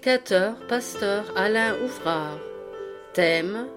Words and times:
Pasteur 0.00 1.24
Alain 1.36 1.80
Ouvrard. 1.80 2.40
Thème 3.12 3.68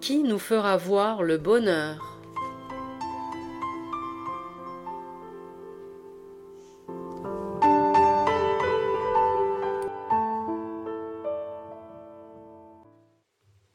Qui 0.00 0.22
nous 0.22 0.38
fera 0.38 0.78
voir 0.78 1.22
le 1.22 1.36
bonheur? 1.36 2.18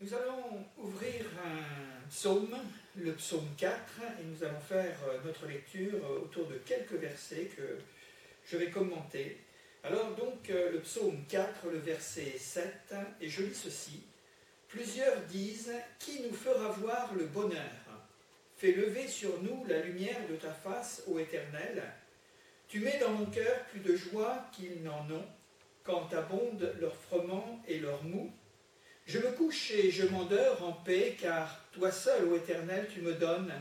Nous 0.01 0.11
allons 0.11 0.65
ouvrir 0.79 1.25
un 1.45 2.09
psaume, 2.09 2.55
le 2.95 3.11
psaume 3.13 3.47
4, 3.57 3.71
et 4.19 4.23
nous 4.25 4.43
allons 4.43 4.59
faire 4.59 4.97
euh, 5.07 5.19
notre 5.23 5.45
lecture 5.45 5.93
euh, 6.03 6.23
autour 6.23 6.47
de 6.47 6.55
quelques 6.65 6.93
versets 6.93 7.51
que 7.55 7.77
je 8.45 8.57
vais 8.57 8.71
commenter. 8.71 9.37
Alors 9.85 10.15
donc 10.15 10.49
euh, 10.49 10.71
le 10.71 10.79
psaume 10.79 11.25
4, 11.27 11.67
le 11.69 11.77
verset 11.77 12.37
7, 12.37 12.95
et 13.19 13.27
je 13.27 13.43
lis 13.43 13.53
ceci. 13.53 14.01
Plusieurs 14.69 15.19
disent, 15.23 15.73
Qui 15.99 16.21
nous 16.21 16.33
fera 16.33 16.69
voir 16.69 17.13
le 17.13 17.25
bonheur? 17.25 17.59
Fais 18.55 18.71
lever 18.71 19.09
sur 19.09 19.43
nous 19.43 19.65
la 19.67 19.81
lumière 19.81 20.25
de 20.29 20.37
ta 20.37 20.51
face, 20.51 21.03
ô 21.07 21.19
Éternel. 21.19 21.83
Tu 22.69 22.79
mets 22.79 22.97
dans 22.97 23.11
mon 23.11 23.25
cœur 23.25 23.65
plus 23.71 23.81
de 23.81 23.97
joie 23.97 24.45
qu'ils 24.53 24.81
n'en 24.83 25.05
ont, 25.11 25.25
quand 25.83 26.13
abondent 26.13 26.73
leur 26.79 26.95
froment 26.95 27.61
et 27.67 27.79
leur 27.79 28.01
mou. 28.03 28.31
Je 29.05 29.19
me 29.19 29.33
couche 29.33 29.71
et 29.71 29.91
je 29.91 30.07
m'endors 30.07 30.63
en 30.63 30.71
paix, 30.71 31.17
car 31.19 31.59
toi 31.73 31.91
seul, 31.91 32.23
ô 32.29 32.37
Éternel, 32.37 32.87
tu 32.93 33.01
me 33.01 33.15
donnes 33.15 33.53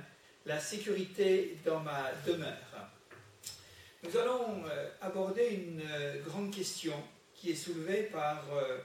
la 0.47 0.61
sécurité 0.61 1.59
dans 1.65 1.81
ma 1.81 2.13
demeure. 2.25 2.72
Nous 4.05 4.17
allons 4.17 4.65
euh, 4.67 4.91
aborder 5.01 5.47
une 5.47 5.81
euh, 5.81 6.21
grande 6.25 6.53
question 6.53 6.95
qui 7.35 7.53
est 7.53 7.55
soulevée 7.55 8.03
par 8.03 8.45
euh, 8.53 8.79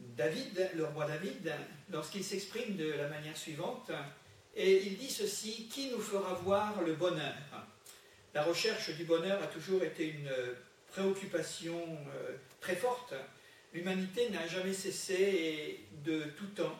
David, 0.00 0.70
le 0.74 0.86
roi 0.86 1.06
David, 1.06 1.52
lorsqu'il 1.92 2.24
s'exprime 2.24 2.76
de 2.76 2.90
la 2.90 3.06
manière 3.06 3.36
suivante. 3.36 3.92
Et 4.56 4.82
il 4.82 4.98
dit 4.98 5.10
ceci, 5.10 5.68
qui 5.68 5.92
nous 5.92 6.00
fera 6.00 6.34
voir 6.34 6.82
le 6.82 6.94
bonheur? 6.94 7.36
La 8.34 8.42
recherche 8.42 8.90
du 8.96 9.04
bonheur 9.04 9.40
a 9.40 9.46
toujours 9.46 9.84
été 9.84 10.08
une 10.08 10.30
préoccupation 10.88 11.80
très 12.60 12.74
forte. 12.74 13.14
L'humanité 13.72 14.30
n'a 14.30 14.46
jamais 14.48 14.72
cessé 14.72 15.84
de 16.04 16.24
tout 16.36 16.46
temps 16.46 16.76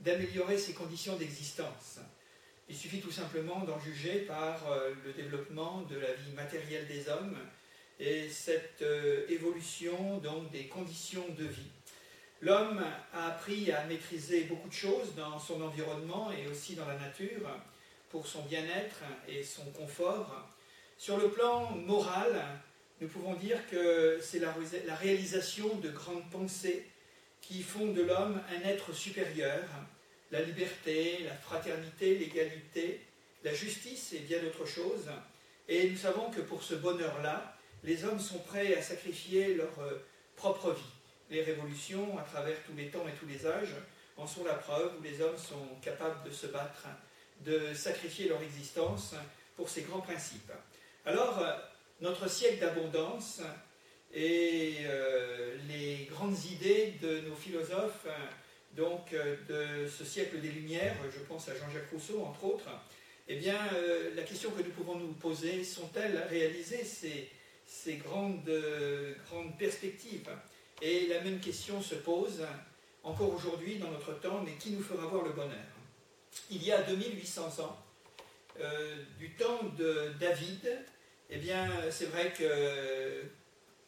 d'améliorer 0.00 0.58
ses 0.58 0.72
conditions 0.72 1.16
d'existence. 1.16 1.98
Il 2.68 2.76
suffit 2.76 3.00
tout 3.00 3.12
simplement 3.12 3.60
d'en 3.60 3.78
juger 3.78 4.20
par 4.20 4.68
euh, 4.70 4.90
le 5.04 5.12
développement 5.12 5.82
de 5.82 5.96
la 5.98 6.12
vie 6.14 6.32
matérielle 6.32 6.88
des 6.88 7.08
hommes 7.08 7.38
et 8.00 8.28
cette 8.28 8.82
euh, 8.82 9.24
évolution 9.28 10.18
donc 10.18 10.50
des 10.50 10.66
conditions 10.66 11.24
de 11.38 11.44
vie. 11.44 11.70
L'homme 12.40 12.84
a 13.14 13.28
appris 13.28 13.70
à 13.70 13.84
maîtriser 13.84 14.44
beaucoup 14.44 14.68
de 14.68 14.74
choses 14.74 15.14
dans 15.14 15.38
son 15.38 15.62
environnement 15.62 16.32
et 16.32 16.48
aussi 16.48 16.74
dans 16.74 16.86
la 16.86 16.98
nature 16.98 17.48
pour 18.10 18.26
son 18.26 18.42
bien-être 18.42 19.00
et 19.28 19.44
son 19.44 19.64
confort. 19.66 20.44
Sur 20.98 21.18
le 21.18 21.30
plan 21.30 21.70
moral, 21.70 22.42
nous 23.00 23.08
pouvons 23.08 23.34
dire 23.34 23.58
que 23.70 24.18
c'est 24.20 24.40
la, 24.40 24.52
la 24.86 24.96
réalisation 24.96 25.76
de 25.76 25.90
grandes 25.90 26.28
pensées 26.30 26.84
qui 27.40 27.62
font 27.62 27.92
de 27.92 28.02
l'homme 28.02 28.40
un 28.50 28.68
être 28.68 28.92
supérieur, 28.92 29.64
la 30.30 30.42
liberté, 30.42 31.20
la 31.24 31.34
fraternité, 31.34 32.16
l'égalité, 32.16 33.00
la 33.44 33.54
justice 33.54 34.12
et 34.12 34.20
bien 34.20 34.42
d'autres 34.42 34.66
choses. 34.66 35.08
Et 35.68 35.90
nous 35.90 35.96
savons 35.96 36.30
que 36.30 36.40
pour 36.40 36.62
ce 36.62 36.74
bonheur-là, 36.74 37.56
les 37.84 38.04
hommes 38.04 38.20
sont 38.20 38.40
prêts 38.40 38.76
à 38.76 38.82
sacrifier 38.82 39.54
leur 39.54 39.78
euh, 39.80 40.04
propre 40.36 40.72
vie. 40.72 40.82
Les 41.30 41.42
révolutions, 41.42 42.18
à 42.18 42.22
travers 42.22 42.56
tous 42.64 42.74
les 42.76 42.88
temps 42.88 43.06
et 43.08 43.12
tous 43.18 43.26
les 43.26 43.46
âges, 43.46 43.74
en 44.16 44.26
sont 44.26 44.44
la 44.44 44.54
preuve 44.54 44.92
où 44.98 45.02
les 45.02 45.20
hommes 45.20 45.36
sont 45.36 45.68
capables 45.82 46.28
de 46.28 46.32
se 46.32 46.46
battre, 46.46 46.86
de 47.44 47.74
sacrifier 47.74 48.28
leur 48.28 48.42
existence 48.42 49.14
pour 49.56 49.68
ces 49.68 49.82
grands 49.82 50.00
principes. 50.00 50.52
Alors, 51.04 51.38
euh, 51.38 51.52
notre 52.00 52.28
siècle 52.28 52.60
d'abondance 52.60 53.40
et 54.12 54.76
euh, 54.82 55.56
les 55.68 56.08
grandes 56.10 56.44
idées 56.44 56.94
de 57.00 57.20
nos 57.20 57.34
philosophes 57.34 58.06
donc 58.76 59.12
euh, 59.12 59.36
de 59.48 59.88
ce 59.88 60.04
siècle 60.04 60.40
des 60.40 60.48
Lumières, 60.48 60.96
je 61.12 61.20
pense 61.20 61.48
à 61.48 61.54
Jean-Jacques 61.54 61.90
Rousseau 61.90 62.22
entre 62.22 62.44
autres, 62.44 62.68
eh 63.28 63.36
bien 63.36 63.58
euh, 63.74 64.14
la 64.14 64.22
question 64.22 64.50
que 64.50 64.62
nous 64.62 64.70
pouvons 64.70 64.96
nous 64.96 65.12
poser, 65.14 65.64
sont-elles 65.64 66.18
réalisées 66.28 66.84
ces, 66.84 67.28
ces 67.66 67.94
grandes, 67.94 68.50
grandes 69.28 69.56
perspectives? 69.58 70.30
Et 70.82 71.06
la 71.06 71.20
même 71.22 71.40
question 71.40 71.80
se 71.80 71.94
pose 71.94 72.44
encore 73.02 73.32
aujourd'hui 73.32 73.76
dans 73.76 73.90
notre 73.90 74.12
temps, 74.20 74.42
mais 74.44 74.52
qui 74.52 74.70
nous 74.70 74.82
fera 74.82 75.06
voir 75.06 75.24
le 75.24 75.30
bonheur? 75.30 75.56
Il 76.50 76.62
y 76.62 76.70
a 76.70 76.82
2800 76.82 77.62
ans, 77.64 77.76
euh, 78.60 78.96
du 79.18 79.30
temps 79.30 79.60
de 79.78 80.12
David, 80.20 80.84
eh 81.30 81.38
bien 81.38 81.68
c'est 81.90 82.06
vrai 82.06 82.32
que 82.36 83.22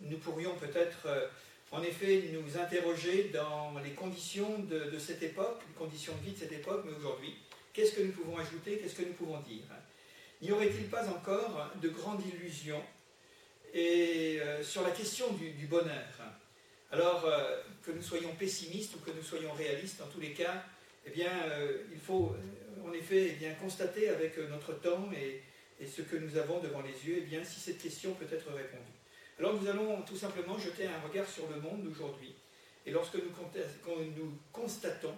nous 0.00 0.18
pourrions 0.18 0.54
peut-être 0.56 1.08
en 1.70 1.82
effet 1.82 2.30
nous 2.32 2.58
interroger 2.58 3.24
dans 3.32 3.78
les 3.84 3.90
conditions 3.90 4.58
de, 4.60 4.98
cette 4.98 5.22
époque, 5.22 5.60
les 5.68 5.74
conditions 5.74 6.14
de 6.20 6.26
vie 6.26 6.32
de 6.32 6.38
cette 6.38 6.52
époque, 6.52 6.84
mais 6.86 6.96
aujourd'hui, 6.96 7.36
qu'est-ce 7.72 7.92
que 7.92 8.02
nous 8.02 8.12
pouvons 8.12 8.38
ajouter, 8.38 8.78
qu'est-ce 8.78 8.94
que 8.94 9.06
nous 9.06 9.12
pouvons 9.12 9.40
dire? 9.40 9.64
N'y 10.40 10.52
aurait-il 10.52 10.88
pas 10.88 11.08
encore 11.08 11.70
de 11.82 11.88
grandes 11.88 12.22
illusions 12.26 12.82
et, 13.74 14.38
euh, 14.40 14.62
sur 14.62 14.82
la 14.82 14.92
question 14.92 15.26
du, 15.32 15.66
bonheur? 15.66 16.06
Alors, 16.90 17.26
euh, 17.26 17.60
que 17.82 17.90
nous 17.90 18.02
soyons 18.02 18.34
pessimistes 18.34 18.94
ou 18.94 18.98
que 19.00 19.10
nous 19.14 19.22
soyons 19.22 19.52
réalistes, 19.52 20.00
en 20.00 20.06
tous 20.06 20.20
les 20.20 20.32
cas, 20.32 20.64
eh 21.04 21.10
bien, 21.10 21.30
euh, 21.50 21.82
il 21.92 21.98
faut 21.98 22.34
en 22.86 22.92
effet 22.92 23.32
eh 23.32 23.34
bien, 23.34 23.52
constater 23.54 24.08
avec 24.08 24.38
notre 24.38 24.72
temps 24.72 25.10
et, 25.12 25.42
et, 25.80 25.86
ce 25.86 26.00
que 26.00 26.16
nous 26.16 26.38
avons 26.38 26.60
devant 26.60 26.80
les 26.80 27.06
yeux, 27.06 27.16
eh 27.18 27.26
bien, 27.26 27.44
si 27.44 27.60
cette 27.60 27.82
question 27.82 28.14
peut 28.14 28.26
être 28.32 28.50
répondue. 28.52 28.97
Alors 29.38 29.54
nous 29.54 29.68
allons 29.68 30.02
tout 30.02 30.16
simplement 30.16 30.58
jeter 30.58 30.86
un 30.86 31.08
regard 31.08 31.28
sur 31.28 31.48
le 31.48 31.60
monde 31.60 31.84
d'aujourd'hui. 31.84 32.34
Et 32.84 32.90
lorsque 32.90 33.14
nous, 33.14 34.32
constatons 34.52 35.14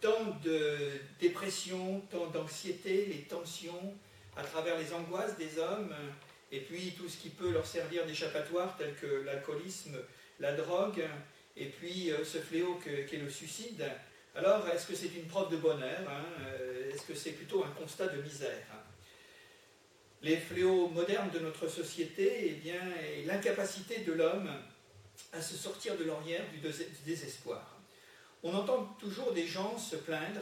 tant 0.00 0.38
de 0.44 0.78
dépression, 1.18 2.00
tant 2.10 2.26
d'anxiété, 2.26 3.06
les 3.06 3.22
tensions, 3.22 3.94
à 4.36 4.42
travers 4.42 4.78
les 4.78 4.92
angoisses 4.92 5.36
des 5.36 5.58
hommes, 5.58 5.94
et 6.52 6.60
puis 6.60 6.92
tout 6.96 7.08
ce 7.08 7.16
qui 7.16 7.30
peut 7.30 7.50
leur 7.50 7.66
servir 7.66 8.06
d'échappatoire, 8.06 8.76
tel 8.76 8.94
que 8.94 9.24
l'alcoolisme, 9.24 9.96
la 10.38 10.52
drogue, 10.52 11.02
et 11.56 11.66
puis 11.66 12.10
euh, 12.10 12.24
ce 12.24 12.38
fléau 12.38 12.78
qu'est 12.84 13.16
le 13.16 13.30
suicide, 13.30 13.84
alors 14.36 14.68
est-ce 14.68 14.86
que 14.86 14.94
c'est 14.94 15.14
une 15.14 15.26
preuve 15.26 15.50
de 15.50 15.56
bonheur 15.56 16.00
hein, 16.08 16.24
euh, 16.46 16.92
Est-ce 16.92 17.02
que 17.02 17.14
c'est 17.14 17.32
plutôt 17.32 17.64
un 17.64 17.70
constat 17.70 18.08
de 18.08 18.20
misère? 18.20 18.83
Les 20.24 20.38
fléaux 20.38 20.88
modernes 20.88 21.30
de 21.30 21.38
notre 21.38 21.68
société 21.68 22.58
eh 22.64 23.20
et 23.20 23.24
l'incapacité 23.26 23.98
de 23.98 24.12
l'homme 24.12 24.50
à 25.32 25.40
se 25.40 25.54
sortir 25.54 25.96
de 25.98 26.04
l'ornière 26.04 26.42
du, 26.50 26.58
désespoir. 27.04 27.78
On 28.42 28.54
entend 28.54 28.84
toujours 28.98 29.32
des 29.32 29.46
gens 29.46 29.76
se 29.78 29.96
plaindre, 29.96 30.40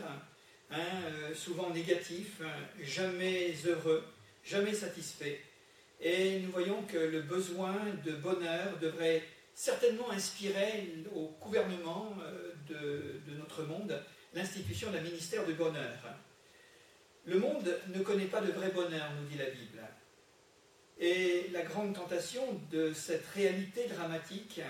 hein, 0.71 0.77
euh, 0.79 1.35
souvent 1.35 1.71
négatifs, 1.71 2.41
hein, 2.43 2.55
jamais 2.81 3.55
heureux, 3.67 4.05
jamais 4.45 4.73
satisfaits. 4.73 5.39
Et 6.01 6.41
nous 6.41 6.51
voyons 6.53 6.83
que 6.83 6.99
le 6.99 7.23
besoin 7.23 7.77
de 8.05 8.13
bonheur 8.13 8.79
devrait 8.81 9.23
certainement 9.55 10.11
inspirer 10.11 10.95
au 11.15 11.35
gouvernement 11.41 12.17
euh, 12.23 12.53
de, 12.69 13.33
de 13.33 13.39
notre 13.39 13.65
monde 13.65 14.01
l'institution 14.33 14.91
d'un 14.93 15.01
ministère 15.01 15.45
de 15.45 15.53
bonheur. 15.53 15.99
Le 17.25 17.39
monde 17.39 17.79
ne 17.89 18.03
connaît 18.03 18.27
pas 18.27 18.41
de 18.41 18.51
vrai 18.51 18.71
bonheur, 18.71 19.09
nous 19.21 19.29
dit 19.29 19.39
la 19.39 19.49
Bible. 19.49 19.81
Et 20.99 21.49
la 21.53 21.63
grande 21.63 21.95
tentation 21.95 22.43
de 22.73 22.93
cette 22.93 23.27
réalité 23.29 23.87
dramatique, 23.87 24.61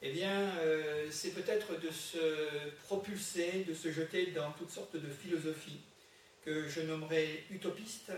eh 0.00 0.10
bien, 0.10 0.48
euh, 0.60 1.08
c'est 1.10 1.30
peut-être 1.30 1.78
de 1.78 1.90
se 1.90 2.70
propulser, 2.84 3.64
de 3.68 3.74
se 3.74 3.92
jeter 3.92 4.26
dans 4.28 4.50
toutes 4.52 4.70
sortes 4.70 4.96
de 4.96 5.10
philosophies 5.10 5.80
que 6.42 6.66
je 6.68 6.80
nommerais 6.80 7.44
utopistes, 7.50 8.12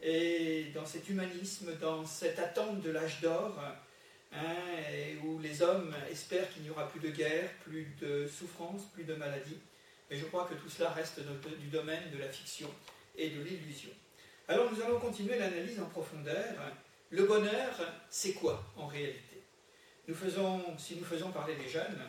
et 0.00 0.66
dans 0.72 0.86
cet 0.86 1.08
humanisme, 1.08 1.76
dans 1.80 2.06
cette 2.06 2.38
attente 2.38 2.82
de 2.82 2.90
l'âge 2.90 3.20
d'or, 3.20 3.60
hein, 4.32 4.54
où 5.24 5.40
les 5.40 5.60
hommes 5.60 5.92
espèrent 6.08 6.48
qu'il 6.52 6.62
n'y 6.62 6.70
aura 6.70 6.88
plus 6.88 7.00
de 7.00 7.10
guerre, 7.10 7.50
plus 7.64 7.88
de 8.00 8.28
souffrance, 8.28 8.82
plus 8.94 9.02
de 9.02 9.14
maladie. 9.14 9.58
Mais 10.08 10.16
je 10.16 10.24
crois 10.26 10.44
que 10.44 10.54
tout 10.54 10.70
cela 10.70 10.90
reste 10.90 11.20
du 11.58 11.66
domaine 11.66 12.10
de 12.12 12.18
la 12.18 12.28
fiction 12.28 12.70
et 13.18 13.30
de 13.30 13.42
l'illusion. 13.42 13.90
Alors 14.46 14.72
nous 14.72 14.80
allons 14.80 14.98
continuer 14.98 15.38
l'analyse 15.38 15.78
en 15.80 15.86
profondeur. 15.86 16.54
Le 17.10 17.24
bonheur, 17.24 17.70
c'est 18.08 18.32
quoi 18.32 18.64
en 18.76 18.86
réalité? 18.86 19.42
Nous 20.06 20.14
faisons, 20.14 20.62
Si 20.78 20.96
nous 20.96 21.04
faisons 21.04 21.30
parler 21.30 21.54
des 21.56 21.68
jeunes, 21.68 22.02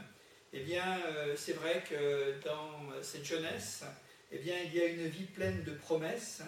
eh 0.53 0.61
bien 0.61 1.00
euh, 1.06 1.35
c'est 1.35 1.53
vrai 1.53 1.83
que 1.89 2.39
dans 2.45 3.01
cette 3.01 3.25
jeunesse, 3.25 3.83
eh 4.31 4.38
bien, 4.38 4.56
il 4.63 4.75
y 4.75 4.81
a 4.81 4.85
une 4.85 5.07
vie 5.07 5.25
pleine 5.25 5.63
de 5.63 5.71
promesses 5.71 6.44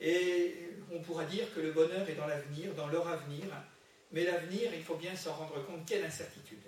et 0.00 0.54
on 0.92 1.00
pourra 1.00 1.24
dire 1.24 1.46
que 1.54 1.60
le 1.60 1.72
bonheur 1.72 2.08
est 2.08 2.14
dans 2.14 2.26
l'avenir, 2.26 2.74
dans 2.74 2.88
leur 2.88 3.08
avenir, 3.08 3.44
mais 4.10 4.24
l'avenir, 4.24 4.70
il 4.74 4.82
faut 4.82 4.96
bien 4.96 5.16
s'en 5.16 5.32
rendre 5.32 5.64
compte, 5.64 5.86
quelle 5.86 6.04
incertitude. 6.04 6.58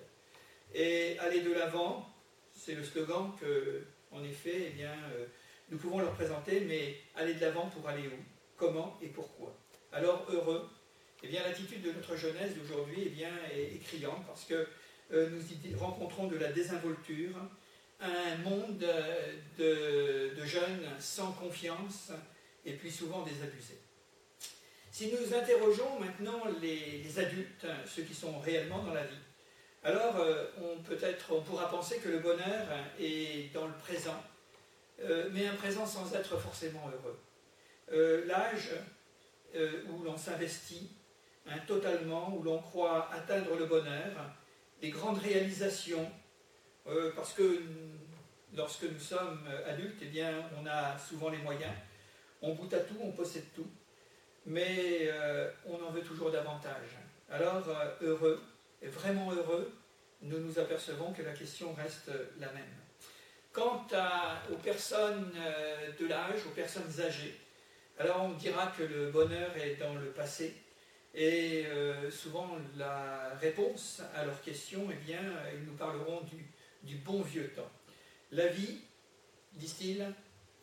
Et 0.73 1.19
aller 1.19 1.43
de 1.43 1.53
l'avant, 1.53 2.09
c'est 2.55 2.75
le 2.75 2.83
slogan 2.83 3.33
que, 3.39 3.85
en 4.11 4.25
effet, 4.25 4.69
eh 4.69 4.71
bien, 4.71 4.95
euh, 5.15 5.27
nous 5.71 5.79
pouvons 5.79 5.99
leur 5.99 6.13
présenter, 6.13 6.61
mais 6.61 6.97
aller 7.17 7.35
de 7.35 7.41
l'avant 7.41 7.67
pour 7.67 7.89
aller 7.89 8.07
où 8.07 8.23
Comment 8.57 8.97
et 9.03 9.09
pourquoi 9.09 9.57
Alors, 9.93 10.27
heureux, 10.31 10.69
eh 11.23 11.29
bien, 11.29 11.43
l'attitude 11.43 11.83
de 11.83 11.91
notre 11.93 12.17
jeunesse 12.17 12.55
d'aujourd'hui 12.57 13.15
eh 13.19 13.75
est, 13.75 13.79
criante 13.83 14.25
parce 14.27 14.45
que 14.45 14.67
euh, 15.13 15.31
nous 15.31 15.43
y 15.43 15.75
rencontrons 15.75 16.29
de 16.29 16.37
la 16.37 16.53
désinvolture, 16.53 17.37
un 18.01 18.37
monde 18.45 18.79
de, 19.59 20.35
de, 20.35 20.45
jeunes 20.45 20.87
sans 20.99 21.33
confiance 21.33 22.13
et 22.65 22.73
puis 22.75 22.91
souvent 22.91 23.23
désabusés. 23.23 23.81
Si 24.91 25.13
nous 25.13 25.35
interrogeons 25.35 25.99
maintenant 25.99 26.43
les, 26.61 27.19
adultes, 27.19 27.67
ceux 27.87 28.03
qui 28.03 28.15
sont 28.15 28.39
réellement 28.39 28.83
dans 28.85 28.95
la 28.95 29.05
vie, 29.05 29.17
alors 29.83 30.17
euh, 30.17 30.47
peut 30.87 30.99
être, 31.03 31.33
on 31.33 31.43
pourra 31.43 31.69
penser 31.69 31.99
que 31.99 32.09
le 32.09 32.19
bonheur 32.19 32.69
est 33.01 33.53
dans 33.53 33.67
le 33.67 33.75
présent, 33.75 34.23
euh, 35.03 35.29
mais 35.33 35.47
un 35.47 35.55
présent 35.55 35.87
sans 35.87 36.15
être 36.15 36.37
forcément 36.39 36.89
heureux. 36.89 37.19
Euh, 37.93 38.25
l'âge 38.27 38.71
où 39.89 40.03
l'on 40.03 40.17
s'investit 40.17 40.91
hein, 41.47 41.59
totalement, 41.69 42.35
où 42.35 42.43
l'on 42.43 42.59
croit 42.59 43.09
atteindre 43.13 43.55
le 43.55 43.67
bonheur, 43.67 44.11
des 44.81 44.91
grandes 44.91 45.19
réalisations, 45.19 46.11
parce 47.15 47.33
que 47.35 47.63
lorsque 48.57 48.83
nous 48.83 48.99
sommes 48.99 49.49
adultes, 49.65 50.01
eh 50.03 50.07
bien, 50.07 50.43
on 50.61 50.67
a 50.67 50.99
souvent 50.99 51.29
les 51.29 51.39
moyens, 51.39 51.73
on 52.43 52.55
goûte 52.55 52.75
à 52.75 52.81
tout, 52.81 52.97
on 53.01 53.13
possède 53.13 53.45
tout, 53.55 53.71
mais 54.47 55.09
euh, 55.09 55.51
on 55.67 55.83
en 55.83 55.91
veut 55.91 56.03
toujours 56.03 56.31
davantage. 56.31 56.99
Alors, 57.31 57.67
euh, 57.69 57.91
heureux, 58.03 58.43
vraiment 58.83 59.33
heureux, 59.33 59.73
nous 60.21 60.39
nous 60.39 60.59
apercevons 60.59 61.13
que 61.13 61.23
la 61.23 61.33
question 61.33 61.73
reste 61.75 62.11
la 62.39 62.53
même. 62.53 62.84
Quant 63.55 63.87
aux 64.53 64.57
personnes 64.57 65.33
euh, 65.37 65.91
de 65.99 66.07
l'âge, 66.07 66.45
aux 66.47 66.55
personnes 66.55 67.01
âgées, 67.01 67.41
alors 67.99 68.25
on 68.25 68.33
dira 68.33 68.67
que 68.77 68.83
le 68.83 69.11
bonheur 69.11 69.57
est 69.57 69.77
dans 69.77 69.95
le 69.95 70.11
passé, 70.11 70.53
et 71.15 71.65
souvent 72.11 72.59
la 72.77 73.31
réponse 73.41 74.03
à 74.17 74.25
leurs 74.25 74.43
questions, 74.43 74.89
eh 74.91 74.97
bien, 74.97 75.21
ils 75.55 75.65
nous 75.65 75.77
parleront 75.77 76.23
du, 76.83 76.97
bon 76.97 77.23
vieux 77.23 77.53
temps. 77.55 77.71
La 78.33 78.49
vie, 78.49 78.81
disent-ils, 79.53 80.13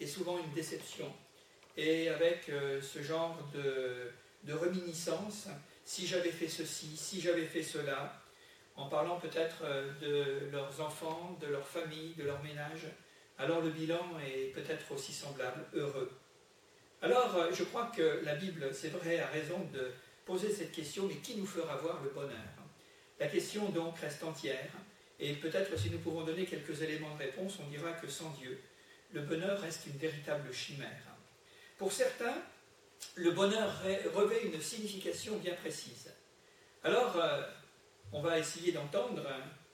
est 0.02 0.08
souvent 0.08 0.38
une 0.40 0.52
déception 0.54 1.10
et 1.78 2.10
avec 2.10 2.50
euh, 2.50 2.82
ce 2.82 3.02
genre 3.02 3.38
de, 3.54 4.12
de 4.44 4.54
reminiscence, 4.54 5.48
si 5.86 6.06
j'avais 6.06 6.32
fait 6.32 6.48
ceci, 6.48 6.96
si 6.98 7.22
j'avais 7.22 7.46
fait 7.46 7.64
cela, 7.64 8.21
en 8.76 8.88
parlant 8.88 9.20
peut-être 9.20 9.64
euh, 9.64 9.92
de 10.02 10.52
leurs 10.52 10.82
enfants, 10.82 11.38
de 11.42 11.48
leur 11.48 11.68
famille, 11.68 12.14
de 12.16 12.24
leur 12.24 12.42
ménage, 12.44 12.88
alors 13.38 13.62
le 13.62 13.70
bilan 13.70 14.06
est 14.26 14.54
peut-être 14.54 14.92
aussi 14.92 15.14
semblable, 15.14 15.66
heureux. 15.74 16.12
Alors 17.02 17.36
euh, 17.36 17.52
je 17.54 17.64
crois 17.64 17.92
que 17.96 18.22
la 18.24 18.36
Bible, 18.36 18.74
c'est 18.74 18.90
vrai, 18.90 19.20
a 19.20 19.28
raison 19.28 19.60
de 19.74 19.92
poser 20.26 20.52
cette 20.52 20.72
question, 20.72 21.08
mais 21.08 21.16
qui 21.16 21.36
nous 21.36 21.46
fera 21.46 21.76
voir 21.78 22.02
le 22.04 22.10
bonheur? 22.10 22.38
La 23.20 23.28
question 23.28 23.70
donc 23.70 24.00
reste 24.00 24.24
entière, 24.24 24.72
et 25.20 25.34
peut-être 25.34 25.78
si 25.78 25.90
nous 25.90 26.00
pouvons 26.00 26.24
donner 26.24 26.46
quelques 26.46 26.82
éléments 26.82 27.14
de 27.16 27.20
réponse, 27.20 27.58
on 27.64 27.70
dira 27.70 27.92
que 27.94 28.08
sans 28.08 28.30
Dieu, 28.32 28.60
le 29.14 29.22
bonheur 29.22 29.60
reste 29.60 29.86
une 29.88 29.98
véritable 29.98 30.52
chimère. 30.54 31.04
Pour 31.78 31.92
certains, 31.92 32.42
le 33.16 33.32
bonheur 33.32 33.72
revêt 34.14 34.44
une 34.44 34.62
signification 34.62 35.38
bien 35.38 35.54
précise. 35.56 36.12
Alors, 36.84 37.16
euh, 37.18 37.42
on 38.13 38.22
va 38.22 38.40
essayer 38.40 38.72
d'entendre 38.72 39.25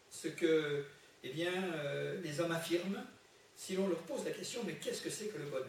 ce 0.09 0.27
que 0.27 0.85
eh 1.23 1.31
euh, 1.47 2.21
les 2.21 2.39
hommes 2.39 2.51
affirment 2.51 3.03
si 3.55 3.75
l'on 3.75 3.87
leur 3.87 3.99
pose 3.99 4.23
la 4.25 4.31
question 4.31 4.61
mais 4.65 4.73
qu'est-ce 4.73 5.01
que 5.01 5.09
c'est 5.09 5.27
que 5.27 5.37
le 5.37 5.45
bonheur? 5.45 5.67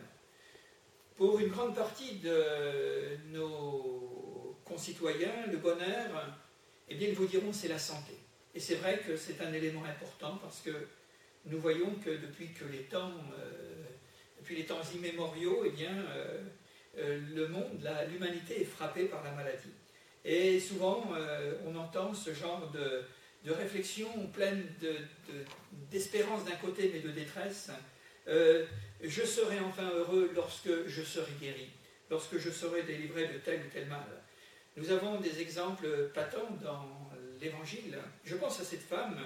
Pour 1.17 1.39
une 1.41 1.49
grande 1.49 1.75
partie 1.75 2.17
de 2.17 3.17
nos 3.33 4.57
concitoyens, 4.65 5.47
le 5.51 5.57
bonheur, 5.57 6.37
eh 6.89 6.95
bien, 6.95 7.09
ils 7.09 7.15
vous 7.15 7.27
diront 7.27 7.53
c'est 7.53 7.69
la 7.69 7.79
santé. 7.79 8.13
Et 8.55 8.61
c'est 8.61 8.77
vrai 8.77 8.99
que 8.99 9.17
c'est 9.17 9.41
un 9.41 9.53
élément 9.53 9.85
important 9.85 10.39
parce 10.41 10.61
que 10.61 10.71
nous 11.47 11.61
voyons 11.61 11.91
que 12.05 12.11
depuis 12.11 12.53
que 12.53 12.65
les 12.67 12.85
temps 12.85 13.13
euh, 13.39 14.95
immémoriaux, 14.95 15.65
eh 15.67 15.71
bien, 15.71 15.93
euh, 16.97 17.21
le 17.35 17.49
monde, 17.49 17.89
l'humanité 18.11 18.63
est 18.63 18.65
frappée 18.65 19.05
par 19.05 19.25
la 19.25 19.33
maladie. 19.33 19.73
Et 20.25 20.61
souvent, 20.61 21.13
euh, 21.17 21.55
on 21.67 21.77
entend 21.77 22.13
ce 22.13 22.35
genre 22.35 22.71
de, 22.71 23.03
de 23.45 23.53
réflexion 23.53 24.09
pleine 24.33 24.67
d'espérance 25.91 26.45
d'un 26.45 26.57
côté, 26.57 26.91
mais 26.93 27.01
de 27.01 27.11
détresse. 27.11 27.71
je 28.27 29.25
serai 29.25 29.61
enfin 29.61 29.89
heureux 29.95 30.31
lorsque 30.35 30.87
je 30.87 31.03
serai 31.03 31.33
guéri, 31.41 31.69
lorsque 32.11 32.39
je 32.39 32.51
serai 32.51 32.83
délivré 32.83 33.27
de 33.29 33.39
tel 33.39 33.61
ou 33.61 33.71
tel 33.73 33.87
mal. 33.87 34.07
Nous 34.77 34.91
avons 34.91 35.21
des 35.21 35.41
exemples 35.41 36.11
patents 36.15 36.51
dans 36.63 37.11
l'Évangile. 37.41 37.99
Je 38.25 38.37
pense 38.37 38.61
à 38.61 38.65
cette 38.65 38.83
femme 38.83 39.19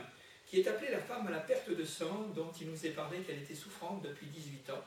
qui 0.46 0.60
est 0.60 0.68
appelée 0.68 0.90
la 0.90 1.00
femme 1.00 1.26
à 1.26 1.30
la 1.30 1.40
perte 1.40 1.70
de 1.70 1.84
sang, 1.84 2.30
dont 2.34 2.50
il 2.60 2.70
nous 2.70 2.86
est 2.86 2.90
parlé 2.90 3.18
qu'elle 3.20 3.38
était 3.38 3.54
souffrante 3.54 4.02
depuis 4.02 4.26
18 4.26 4.70
ans 4.70 4.84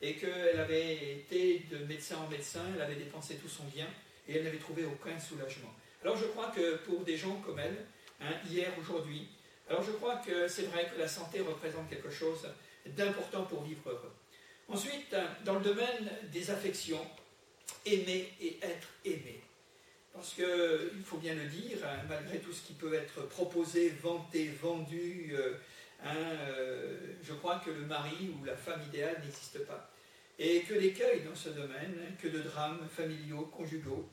et 0.00 0.14
qu'elle 0.14 0.60
avait 0.60 1.14
été 1.14 1.66
de 1.70 1.78
médecin 1.84 2.16
en 2.18 2.28
médecin, 2.28 2.62
elle 2.74 2.80
avait 2.80 2.94
dépensé 2.94 3.34
tout 3.34 3.48
son 3.48 3.64
bien 3.64 3.88
et 4.28 4.36
elle 4.36 4.44
n'avait 4.44 4.58
trouvé 4.58 4.84
aucun 4.84 5.18
soulagement. 5.18 5.74
Alors 6.02 6.16
je 6.16 6.26
crois 6.26 6.52
que 6.54 6.76
pour 6.78 7.00
des 7.00 7.16
gens 7.16 7.36
comme 7.44 7.58
elle, 7.58 7.86
hein, 8.20 8.32
hier, 8.48 8.70
aujourd'hui, 8.78 9.28
alors 9.68 9.82
je 9.82 9.92
crois 9.92 10.16
que 10.16 10.46
c'est 10.46 10.62
vrai 10.62 10.88
que 10.92 10.98
la 10.98 11.08
santé 11.08 11.40
représente 11.40 11.88
quelque 11.88 12.10
chose 12.10 12.48
d'important 12.86 13.44
pour 13.44 13.62
vivre 13.62 13.90
heureux. 13.90 14.12
Ensuite, 14.68 15.16
dans 15.44 15.54
le 15.54 15.64
domaine 15.64 16.10
des 16.30 16.50
affections, 16.50 17.04
aimer 17.84 18.32
et 18.40 18.58
être 18.62 18.88
aimé. 19.04 19.40
Parce 20.12 20.34
qu'il 20.34 21.02
faut 21.04 21.18
bien 21.18 21.34
le 21.34 21.44
dire, 21.44 21.78
hein, 21.84 22.04
malgré 22.08 22.38
tout 22.38 22.52
ce 22.52 22.62
qui 22.62 22.72
peut 22.74 22.92
être 22.94 23.26
proposé, 23.28 23.90
vanté, 24.02 24.50
vendu, 24.60 25.30
euh, 25.32 25.54
Hein, 26.04 26.14
euh, 26.16 26.96
je 27.22 27.32
crois 27.34 27.60
que 27.64 27.70
le 27.70 27.84
mari 27.86 28.32
ou 28.38 28.44
la 28.44 28.56
femme 28.56 28.80
idéale 28.88 29.20
n'existe 29.22 29.64
pas. 29.66 29.90
Et 30.38 30.60
que 30.62 30.74
l'écueil 30.74 31.22
dans 31.22 31.34
ce 31.34 31.48
domaine, 31.48 31.96
que 32.20 32.28
de 32.28 32.40
drames 32.40 32.86
familiaux, 32.88 33.50
conjugaux. 33.56 34.08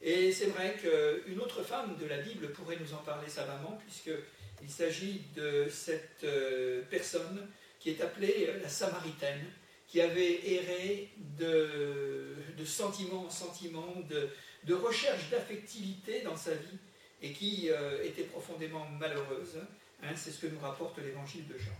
Et 0.00 0.32
c'est 0.32 0.46
vrai 0.46 0.76
qu'une 0.80 1.40
autre 1.40 1.62
femme 1.62 1.96
de 2.00 2.06
la 2.06 2.18
Bible 2.18 2.52
pourrait 2.52 2.78
nous 2.80 2.94
en 2.94 2.98
parler 2.98 3.28
savamment, 3.28 3.78
puisqu'il 3.84 4.70
s'agit 4.70 5.22
de 5.34 5.66
cette 5.68 6.24
euh, 6.24 6.82
personne 6.88 7.48
qui 7.80 7.90
est 7.90 8.00
appelée 8.00 8.50
la 8.62 8.68
Samaritaine, 8.68 9.44
qui 9.88 10.00
avait 10.00 10.46
erré 10.52 11.08
de, 11.38 12.64
sentiment 12.64 13.24
en 13.24 13.30
sentiment, 13.30 13.94
de, 14.08 14.28
de 14.64 14.74
recherche 14.74 15.30
d'affectivité 15.30 16.20
dans 16.20 16.36
sa 16.36 16.52
vie, 16.52 16.78
et 17.22 17.32
qui 17.32 17.70
euh, 17.70 18.04
était 18.04 18.24
profondément 18.24 18.86
malheureuse. 19.00 19.58
Hein, 20.02 20.14
c'est 20.14 20.30
ce 20.30 20.40
que 20.40 20.46
nous 20.46 20.60
rapporte 20.60 20.98
l'évangile 20.98 21.46
de 21.48 21.58
Jean. 21.58 21.72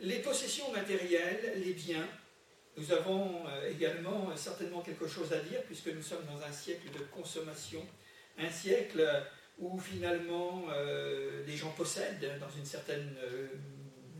Les 0.00 0.18
possessions 0.18 0.70
matérielles, 0.72 1.62
les 1.64 1.72
biens, 1.72 2.06
nous 2.76 2.92
avons 2.92 3.46
euh, 3.46 3.70
également 3.70 4.30
euh, 4.30 4.36
certainement 4.36 4.80
quelque 4.80 5.06
chose 5.06 5.32
à 5.32 5.40
dire 5.40 5.62
puisque 5.64 5.88
nous 5.88 6.02
sommes 6.02 6.24
dans 6.26 6.42
un 6.44 6.52
siècle 6.52 6.90
de 6.92 7.04
consommation, 7.04 7.84
un 8.38 8.50
siècle 8.50 9.06
où 9.58 9.78
finalement 9.78 10.64
euh, 10.70 11.44
les 11.46 11.56
gens 11.56 11.70
possèdent 11.70 12.38
dans 12.40 12.50
une 12.50 12.64
certaine 12.64 13.16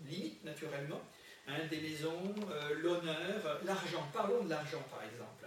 limite 0.07 0.45
naturellement 0.45 1.03
hein, 1.49 1.59
des 1.69 1.81
maisons, 1.81 2.35
l'honneur, 2.81 3.61
l'argent. 3.65 4.09
Parlons 4.13 4.45
de 4.45 4.51
l'argent 4.51 4.83
par 4.89 5.03
exemple. 5.03 5.47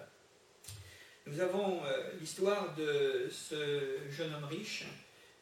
Nous 1.25 1.39
avons 1.39 1.81
l'histoire 2.19 2.75
de 2.75 3.29
ce 3.31 3.97
jeune 4.09 4.33
homme 4.33 4.45
riche 4.45 4.85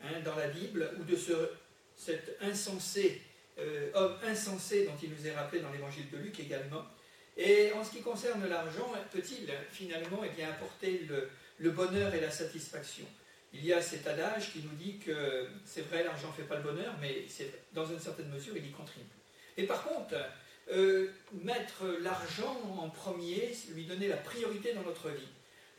hein, 0.02 0.20
dans 0.24 0.36
la 0.36 0.48
Bible 0.48 0.92
ou 1.00 1.04
de 1.04 1.16
ce 1.16 1.50
cet 1.96 2.38
insensé, 2.42 3.22
euh, 3.58 3.90
homme 3.94 4.16
insensé 4.26 4.86
dont 4.86 4.96
il 5.02 5.10
nous 5.10 5.28
est 5.28 5.34
rappelé 5.34 5.62
dans 5.62 5.72
l'évangile 5.72 6.10
de 6.12 6.18
Luc 6.18 6.40
également. 6.40 6.84
Et 7.38 7.72
en 7.74 7.84
ce 7.84 7.92
qui 7.92 8.02
concerne 8.02 8.48
l'argent, 8.48 8.92
peut-il 9.12 9.52
finalement 9.72 10.22
eh 10.24 10.44
apporter 10.44 11.08
le, 11.60 11.72
bonheur 11.72 12.14
et 12.14 12.22
la 12.22 12.32
satisfaction 12.32 13.06
Il 13.54 13.66
y 13.66 13.74
a 13.74 13.82
cet 13.82 14.08
adage 14.08 14.54
qui 14.54 14.60
nous 14.60 14.76
dit 14.76 15.00
que 15.00 15.48
c'est 15.66 15.82
vrai, 15.90 16.04
l'argent 16.04 16.30
ne 16.30 16.34
fait 16.34 16.48
pas 16.48 16.56
le 16.58 16.64
bonheur, 16.64 16.94
mais 17.02 17.26
dans 17.74 17.86
une 17.86 18.00
certaine 18.00 18.30
mesure, 18.30 18.56
il 18.56 18.66
y 18.66 18.72
contribue. 18.72 19.06
Et 19.58 19.64
par 19.64 19.84
contre, 19.84 20.16
euh, 20.72 21.10
mettre 21.44 21.86
l'argent 22.02 22.58
en 22.78 22.90
premier, 22.90 23.54
lui 23.74 23.86
donner 23.86 24.08
la 24.08 24.18
priorité 24.18 24.74
dans 24.74 24.84
notre 24.84 25.10
vie. 25.10 25.28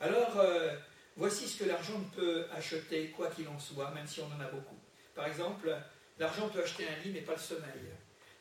Alors, 0.00 0.38
euh, 0.38 0.74
voici 1.16 1.48
ce 1.48 1.62
que 1.62 1.68
l'argent 1.68 2.00
peut 2.14 2.46
acheter, 2.54 3.08
quoi 3.08 3.30
qu'il 3.30 3.48
en 3.48 3.58
soit, 3.58 3.90
même 3.92 4.06
si 4.06 4.20
on 4.20 4.26
en 4.26 4.40
a 4.40 4.48
beaucoup. 4.50 4.78
Par 5.14 5.26
exemple, 5.26 5.74
L'argent 6.18 6.48
peut 6.48 6.62
acheter 6.62 6.86
un 6.88 7.02
lit, 7.04 7.10
mais 7.12 7.20
pas 7.20 7.34
le 7.34 7.38
sommeil. 7.38 7.92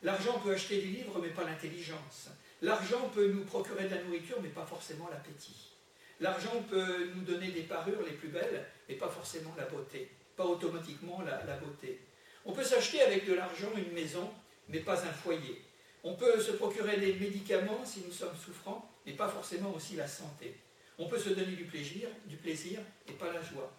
L'argent 0.04 0.40
peut 0.40 0.54
acheter 0.54 0.82
des 0.82 0.88
livres, 0.88 1.20
mais 1.22 1.30
pas 1.30 1.44
l'intelligence. 1.44 2.30
L'argent 2.62 3.10
peut 3.14 3.28
nous 3.28 3.44
procurer 3.44 3.86
de 3.86 3.96
la 3.96 4.04
nourriture, 4.04 4.38
mais 4.42 4.50
pas 4.50 4.66
forcément 4.66 5.10
l'appétit. 5.10 5.72
L'argent 6.22 6.64
peut 6.70 7.10
nous 7.14 7.24
donner 7.24 7.50
des 7.50 7.64
parures 7.64 8.02
les 8.06 8.14
plus 8.14 8.30
belles, 8.30 8.66
mais 8.88 8.96
pas 8.96 9.10
forcément 9.10 9.54
la 9.58 9.66
beauté, 9.66 10.10
pas 10.38 10.46
automatiquement 10.46 11.22
la, 11.22 11.58
beauté. 11.58 12.00
On 12.46 12.54
peut 12.54 12.64
s'acheter 12.64 13.02
avec 13.02 13.28
de 13.28 13.34
l'argent 13.34 13.72
une 13.76 13.92
maison, 13.92 14.30
mais 14.70 14.80
pas 14.80 15.04
un 15.04 15.12
foyer. 15.12 15.62
On 16.04 16.14
peut 16.14 16.40
se 16.40 16.52
procurer 16.52 16.98
des 16.98 17.14
médicaments 17.16 17.84
si 17.84 18.04
nous 18.06 18.14
sommes 18.14 18.36
souffrants, 18.38 18.90
mais 19.06 19.14
pas 19.14 19.28
forcément 19.28 19.74
aussi 19.74 19.96
la 19.96 20.08
santé. 20.08 20.56
On 20.98 21.08
peut 21.08 21.20
se 21.20 21.30
donner 21.30 21.56
du 21.56 21.66
plaisir, 21.66 22.08
du 22.26 22.38
plaisir 22.38 22.80
et 23.10 23.14
pas 23.14 23.34
la 23.34 23.42
joie. 23.42 23.72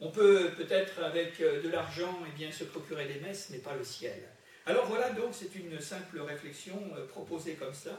On 0.00 0.10
peut 0.10 0.50
peut-être 0.56 1.02
avec 1.02 1.40
euh, 1.40 1.62
de 1.62 1.68
l'argent 1.68 2.18
eh 2.26 2.36
bien, 2.36 2.50
se 2.50 2.64
procurer 2.64 3.06
des 3.06 3.20
messes, 3.20 3.50
mais 3.50 3.58
pas 3.58 3.76
le 3.76 3.84
ciel. 3.84 4.20
Alors 4.66 4.86
voilà, 4.86 5.10
donc 5.10 5.32
c'est 5.32 5.54
une 5.54 5.80
simple 5.80 6.20
réflexion 6.20 6.80
euh, 6.96 7.06
proposée 7.06 7.54
comme 7.54 7.74
ça. 7.74 7.96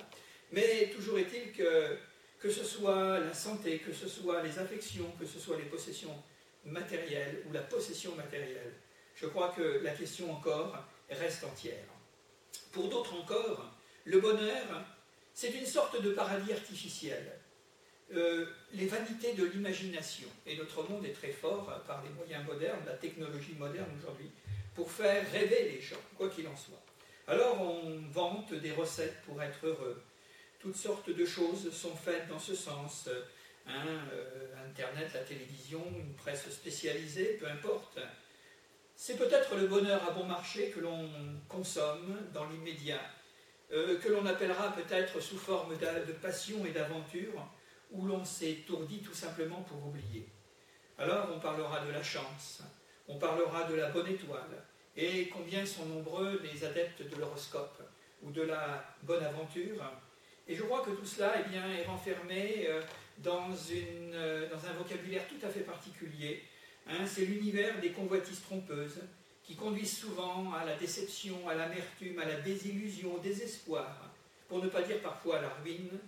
Mais 0.54 0.92
toujours 0.96 1.18
est-il 1.18 1.52
que, 1.52 1.98
que 2.40 2.50
ce 2.50 2.64
soit 2.64 3.20
la 3.20 3.34
santé, 3.34 3.80
que 3.80 3.92
ce 3.92 4.08
soit 4.08 4.44
les 4.44 4.60
affections, 4.60 5.10
que 5.20 5.26
ce 5.26 5.40
soit 5.40 5.58
les 5.58 5.64
possessions 5.64 6.16
matérielles 6.64 7.42
ou 7.48 7.54
la 7.54 7.62
possession 7.62 8.16
matérielle, 8.16 8.74
je 9.16 9.26
crois 9.26 9.52
que 9.58 9.82
la 9.84 9.90
question 9.92 10.32
encore 10.32 10.78
reste 11.10 11.44
entière. 11.44 11.88
Pour 12.72 12.88
d'autres 12.88 13.16
encore, 13.16 13.74
le 14.06 14.20
bonheur, 14.20 14.86
c'est 15.34 15.50
une 15.50 15.66
sorte 15.66 16.00
de 16.00 16.12
paradis 16.12 16.54
artificiel. 16.54 17.40
Euh, 18.14 18.46
les 18.74 18.86
vanités 18.86 19.34
de 19.34 19.46
l'imagination. 19.46 20.28
Et 20.46 20.56
notre 20.56 20.88
monde 20.88 21.04
est 21.06 21.14
très 21.14 21.32
fort 21.32 21.82
par 21.88 22.04
les 22.04 22.10
moyens 22.10 22.46
modernes, 22.46 22.84
la 22.86 22.94
technologie 22.94 23.56
moderne 23.58 23.90
aujourd'hui, 23.98 24.30
pour 24.76 24.92
faire 24.92 25.26
rêver 25.32 25.72
les 25.72 25.82
gens, 25.82 26.02
quoi 26.16 26.30
qu'il 26.30 26.48
en 26.48 26.56
soit. 26.56 26.82
Alors 27.28 27.60
on 27.60 28.02
vante 28.12 28.54
des 28.54 28.72
recettes 28.72 29.20
pour 29.26 29.42
être 29.42 29.66
heureux. 29.66 30.00
Toutes 30.64 30.78
sortes 30.78 31.10
de 31.10 31.26
choses 31.26 31.74
sont 31.74 31.94
faites 31.94 32.30
dans 32.30 32.40
ce 32.40 32.56
sens. 32.56 33.10
Hein, 33.68 33.86
euh, 34.14 34.66
Internet, 34.66 35.12
la 35.14 35.20
télévision, 35.20 35.84
une 36.00 36.14
presse 36.16 36.50
spécialisée, 36.50 37.38
peu 37.38 37.48
importe. 37.48 38.00
C'est 38.96 39.18
peut-être 39.18 39.58
le 39.58 39.68
bonheur 39.68 40.02
à 40.08 40.12
bon 40.12 40.24
marché 40.24 40.70
que 40.70 40.80
l'on 40.80 41.10
consomme 41.50 42.18
dans 42.34 42.48
l'immédiat, 42.48 43.02
euh, 43.74 44.00
que 44.00 44.08
l'on 44.08 44.26
appellera 44.26 44.72
peut-être 44.72 45.20
sous 45.20 45.38
forme 45.38 45.76
de 45.76 46.14
passion 46.14 46.66
et 46.66 46.72
d'aventure, 46.72 47.46
où 47.92 48.06
l'on 48.06 48.24
s'étourdit 48.24 49.02
tout 49.02 49.14
simplement 49.14 49.64
pour 49.64 49.86
oublier. 49.86 50.30
Alors 50.98 51.28
on 51.36 51.42
parlera 51.42 51.86
de 51.86 51.92
la 51.92 52.04
chance, 52.04 52.62
on 53.10 53.20
parlera 53.20 53.66
de 53.66 53.76
la 53.76 53.90
bonne 53.90 54.08
étoile, 54.08 54.64
et 54.96 55.28
combien 55.28 55.66
sont 55.66 55.88
nombreux 55.88 56.42
les 56.42 56.64
adeptes 56.64 57.02
de 57.02 57.18
l'horoscope 57.18 57.84
ou 58.22 58.32
de 58.32 58.44
la 58.44 58.96
bonne 59.02 59.26
aventure. 59.26 59.84
Et 60.48 60.56
je 60.56 60.64
crois 60.64 60.82
que 60.82 60.92
tout 60.92 61.06
cela 61.06 61.34
eh 61.40 61.50
bien, 61.50 61.64
est 61.74 61.86
renfermé 61.86 62.66
euh, 62.68 62.82
dans, 63.20 63.54
une, 63.56 64.14
euh, 64.14 64.50
un 64.54 64.74
vocabulaire 64.74 65.26
tout 65.28 65.46
à 65.46 65.50
fait 65.50 65.62
particulier. 65.62 66.44
Hein. 66.88 67.06
c'est 67.06 67.26
l'univers 67.26 67.80
des 67.80 67.92
convoitises 67.92 68.42
trompeuses 68.42 69.00
qui 69.44 69.56
conduisent 69.56 69.98
souvent 69.98 70.54
à 70.54 70.66
la 70.66 70.76
déception, 70.76 71.48
à 71.48 71.54
l'amertume, 71.54 72.20
à 72.20 72.26
la 72.26 72.42
désillusion, 72.42 73.16
au 73.16 73.20
désespoir, 73.20 74.10
pour 74.50 74.62
ne 74.62 74.68
pas 74.68 74.82
dire 74.82 75.00
parfois 75.02 75.40
à 75.40 75.42
la 75.42 75.50
ruine, 75.50 76.00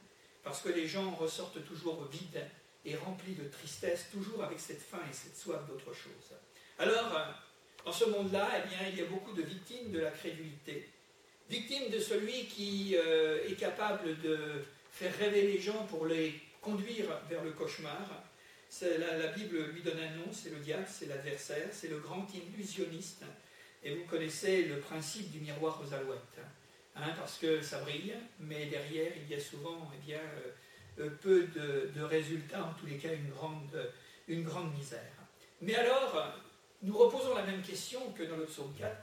parce 0.43 0.61
que 0.61 0.69
les 0.69 0.87
gens 0.87 1.11
ressortent 1.11 1.65
toujours 1.65 2.05
vides 2.11 2.45
et 2.85 2.95
remplis 2.95 3.35
de 3.35 3.47
tristesse, 3.47 4.07
toujours 4.11 4.43
avec 4.43 4.59
cette 4.59 4.81
faim 4.81 5.01
et 5.09 5.13
cette 5.13 5.35
soif 5.35 5.65
d'autre 5.67 5.93
chose. 5.93 6.37
Alors, 6.77 7.35
dans 7.85 7.91
ce 7.91 8.05
monde-là, 8.05 8.49
eh 8.57 8.67
bien, 8.67 8.79
il 8.89 8.97
y 8.97 9.01
a 9.01 9.05
beaucoup 9.05 9.33
de 9.33 9.41
victimes 9.41 9.91
de 9.91 9.99
la 9.99 10.11
crédulité, 10.11 10.89
victimes 11.49 11.89
de 11.89 11.99
celui 11.99 12.45
qui 12.45 12.95
euh, 12.95 13.47
est 13.47 13.55
capable 13.55 14.19
de 14.21 14.63
faire 14.91 15.15
rêver 15.17 15.43
les 15.43 15.59
gens 15.59 15.85
pour 15.85 16.05
les 16.05 16.33
conduire 16.61 17.05
vers 17.29 17.43
le 17.43 17.51
cauchemar. 17.51 18.23
La, 18.81 19.27
Bible 19.27 19.71
lui 19.71 19.81
donne 19.81 19.99
un 19.99 20.15
nom, 20.17 20.25
c'est 20.31 20.49
le 20.49 20.57
diable, 20.57 20.85
c'est 20.87 21.05
l'adversaire, 21.05 21.67
c'est 21.71 21.87
le 21.87 21.99
grand 21.99 22.27
illusionniste. 22.33 23.23
Et 23.83 23.93
vous 23.95 24.05
connaissez 24.05 24.63
le 24.63 24.79
principe 24.79 25.31
du 25.31 25.39
miroir 25.39 25.79
aux 25.81 25.93
alouettes. 25.93 26.19
Hein, 26.95 27.09
parce 27.17 27.37
que 27.37 27.61
ça 27.61 27.79
brille, 27.81 28.15
mais 28.39 28.65
derrière, 28.65 29.11
il 29.15 29.29
y 29.29 29.35
a 29.35 29.39
souvent 29.39 29.91
eh 30.07 30.13
euh, 30.13 30.19
euh, 30.99 31.09
peu 31.21 31.45
de, 31.45 32.01
résultats, 32.01 32.63
en 32.63 32.73
tous 32.73 32.85
les 32.85 32.97
cas 32.97 33.13
une 33.13 33.29
grande, 33.29 33.91
une 34.27 34.43
grande 34.43 34.73
misère. 34.73 35.01
Mais 35.61 35.75
alors, 35.75 36.41
nous 36.81 36.97
reposons 36.97 37.35
la 37.35 37.43
même 37.43 37.61
question 37.61 38.11
que 38.11 38.23
dans 38.23 38.37
le 38.37 38.45
psaume 38.45 38.73
4, 38.77 38.95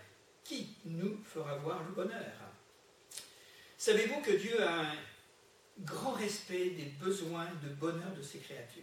qui 0.45 0.77
nous 0.85 1.19
fera 1.25 1.57
voir 1.57 1.83
le 1.85 1.93
bonheur 1.93 2.33
Savez-vous 3.79 4.21
que 4.21 4.31
Dieu 4.31 4.63
a 4.63 4.81
un 4.81 4.97
grand 5.81 6.13
respect 6.13 6.71
des 6.71 6.93
besoins 7.01 7.49
de 7.65 7.69
bonheur 7.71 8.15
de 8.17 8.23
ses 8.23 8.39
créatures? 8.39 8.83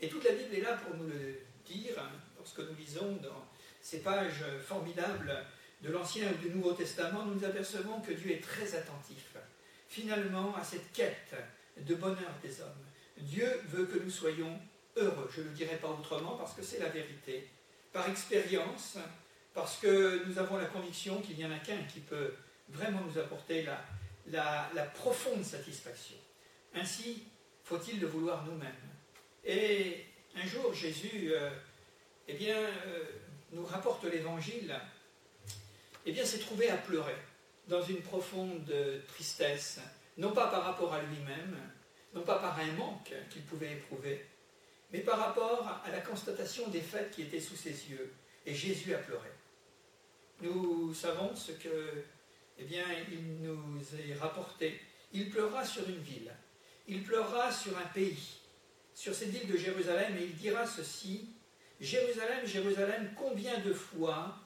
Et 0.00 0.08
toute 0.08 0.24
la 0.24 0.32
Bible 0.32 0.54
est 0.54 0.62
là 0.62 0.74
pour 0.74 0.96
nous 0.96 1.06
le 1.06 1.38
dire, 1.66 1.98
hein, 1.98 2.10
lorsque 2.38 2.60
nous 2.60 2.74
lisons 2.74 3.16
dans 3.16 3.46
ces 3.82 4.00
pages 4.00 4.44
formidables 4.66 5.44
de 5.82 5.90
l'Ancien 5.90 6.30
ou 6.32 6.36
du 6.36 6.48
Nouveau 6.48 6.72
Testament, 6.72 7.26
nous 7.26 7.34
nous 7.34 7.44
apercevons 7.44 8.00
que 8.00 8.12
Dieu 8.12 8.30
est 8.30 8.42
très 8.42 8.74
attentif, 8.74 9.36
finalement, 9.88 10.56
à 10.56 10.64
cette 10.64 10.90
quête 10.92 11.34
de 11.76 11.94
bonheur 11.94 12.32
des 12.42 12.60
hommes. 12.62 12.86
Dieu 13.18 13.60
veut 13.68 13.84
que 13.84 13.98
nous 13.98 14.10
soyons 14.10 14.58
heureux. 14.96 15.30
Je 15.34 15.42
ne 15.42 15.48
le 15.48 15.52
dirai 15.52 15.76
pas 15.76 15.88
autrement 15.88 16.36
parce 16.36 16.54
que 16.54 16.62
c'est 16.62 16.80
la 16.80 16.88
vérité. 16.88 17.48
Par 17.92 18.08
expérience, 18.08 18.96
parce 19.54 19.76
que 19.78 20.24
nous 20.26 20.38
avons 20.38 20.56
la 20.56 20.66
conviction 20.66 21.20
qu'il 21.20 21.36
n'y 21.36 21.44
en 21.44 21.52
a 21.52 21.58
qu'un 21.58 21.82
qui 21.84 22.00
peut 22.00 22.34
vraiment 22.68 23.00
nous 23.00 23.18
apporter 23.18 23.66
la, 24.30 24.82
profonde 24.94 25.44
satisfaction. 25.44 26.16
Ainsi, 26.74 27.24
faut-il 27.64 28.00
le 28.00 28.06
vouloir 28.06 28.44
nous-mêmes. 28.44 28.72
Et 29.44 30.04
un 30.36 30.46
jour, 30.46 30.72
Jésus 30.72 31.32
euh, 31.34 31.50
eh 32.28 32.34
bien, 32.34 32.56
euh, 32.56 33.04
nous 33.52 33.66
rapporte 33.66 34.04
l'évangile 34.04 34.74
eh 36.06 36.12
bien, 36.12 36.24
s'est 36.24 36.38
trouvé 36.38 36.68
à 36.70 36.76
pleurer 36.76 37.16
dans 37.68 37.82
une 37.82 38.00
profonde 38.00 38.72
tristesse, 39.08 39.80
non 40.18 40.32
pas 40.32 40.48
par 40.48 40.64
rapport 40.64 40.92
à 40.92 41.00
lui-même, 41.02 41.56
non 42.14 42.22
pas 42.22 42.38
par 42.38 42.58
un 42.58 42.72
manque 42.72 43.12
qu'il 43.30 43.42
pouvait 43.42 43.72
éprouver, 43.72 44.26
mais 44.92 45.00
par 45.00 45.18
rapport 45.18 45.80
à 45.84 45.90
la 45.90 46.00
constatation 46.00 46.66
des 46.68 46.80
faits 46.80 47.12
qui 47.12 47.22
étaient 47.22 47.40
sous 47.40 47.56
ses 47.56 47.90
yeux. 47.90 48.12
Et 48.44 48.54
Jésus 48.54 48.94
a 48.94 48.98
pleuré. 48.98 49.28
Nous 50.42 50.92
savons 50.92 51.36
ce 51.36 51.52
que, 51.52 52.04
eh 52.58 52.64
bien, 52.64 52.84
il 53.10 53.42
nous 53.42 53.80
est 53.96 54.14
rapporté. 54.14 54.80
Il 55.12 55.30
pleura 55.30 55.64
sur 55.64 55.88
une 55.88 56.00
ville. 56.00 56.32
Il 56.88 57.04
pleura 57.04 57.52
sur 57.52 57.78
un 57.78 57.86
pays, 57.94 58.40
sur 58.92 59.14
cette 59.14 59.28
ville 59.28 59.46
de 59.46 59.56
Jérusalem, 59.56 60.16
et 60.16 60.24
il 60.24 60.34
dira 60.34 60.66
ceci 60.66 61.28
Jérusalem, 61.80 62.44
Jérusalem, 62.44 63.12
combien 63.16 63.58
de 63.60 63.72
fois 63.72 64.36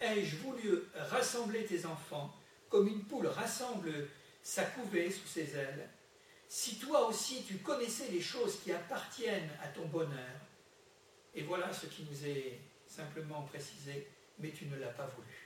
ai-je 0.00 0.36
voulu 0.36 0.84
rassembler 0.94 1.64
tes 1.66 1.84
enfants 1.86 2.34
comme 2.70 2.88
une 2.88 3.04
poule 3.04 3.26
rassemble 3.26 4.08
sa 4.42 4.64
couvée 4.64 5.10
sous 5.10 5.26
ses 5.26 5.54
ailes? 5.54 5.88
Si 6.48 6.76
toi 6.78 7.06
aussi 7.08 7.44
tu 7.44 7.58
connaissais 7.58 8.08
les 8.10 8.20
choses 8.20 8.60
qui 8.60 8.72
appartiennent 8.72 9.50
à 9.62 9.68
ton 9.68 9.86
bonheur, 9.86 10.40
et 11.34 11.42
voilà 11.42 11.72
ce 11.72 11.86
qui 11.86 12.04
nous 12.10 12.26
est 12.26 12.58
simplement 12.86 13.42
précisé, 13.42 14.06
mais 14.38 14.50
tu 14.50 14.66
ne 14.66 14.76
l'as 14.76 14.88
pas 14.88 15.06
voulu. 15.06 15.41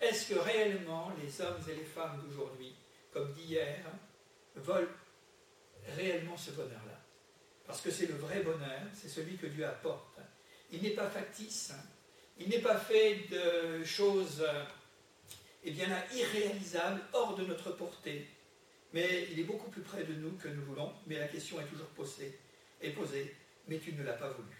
Est-ce 0.00 0.32
que 0.32 0.38
réellement 0.38 1.12
les 1.22 1.40
hommes 1.40 1.62
et 1.68 1.74
les 1.74 1.84
femmes 1.84 2.22
d'aujourd'hui, 2.22 2.74
comme 3.12 3.32
d'hier, 3.32 3.84
veulent 4.56 4.94
réellement 5.96 6.36
ce 6.36 6.50
bonheur-là? 6.50 7.00
Parce 7.66 7.80
que 7.80 7.90
c'est 7.90 8.06
le 8.06 8.14
vrai 8.14 8.40
bonheur, 8.42 8.82
c'est 8.94 9.08
celui 9.08 9.36
que 9.36 9.46
Dieu 9.46 9.66
apporte. 9.66 10.18
Il 10.70 10.82
n'est 10.82 10.90
pas 10.90 11.08
factice, 11.08 11.72
il 12.38 12.48
n'est 12.48 12.60
pas 12.60 12.76
fait 12.76 13.26
de 13.30 13.84
choses 13.84 14.46
eh 15.64 15.70
bien 15.70 15.88
irréalisables, 16.14 17.02
hors 17.12 17.34
de 17.34 17.44
notre 17.44 17.72
portée. 17.72 18.28
Mais 18.92 19.28
il 19.32 19.40
est 19.40 19.44
beaucoup 19.44 19.70
plus 19.70 19.82
près 19.82 20.04
de 20.04 20.14
nous 20.14 20.32
que 20.36 20.48
nous 20.48 20.62
voulons, 20.62 20.92
mais 21.06 21.18
la 21.18 21.28
question 21.28 21.60
est 21.60 21.66
toujours 21.66 21.88
posée, 21.88 22.38
est 22.80 22.90
posée, 22.90 23.34
mais 23.66 23.78
tu 23.78 23.92
ne 23.92 24.04
l'as 24.04 24.12
pas 24.12 24.30
voulu. 24.30 24.56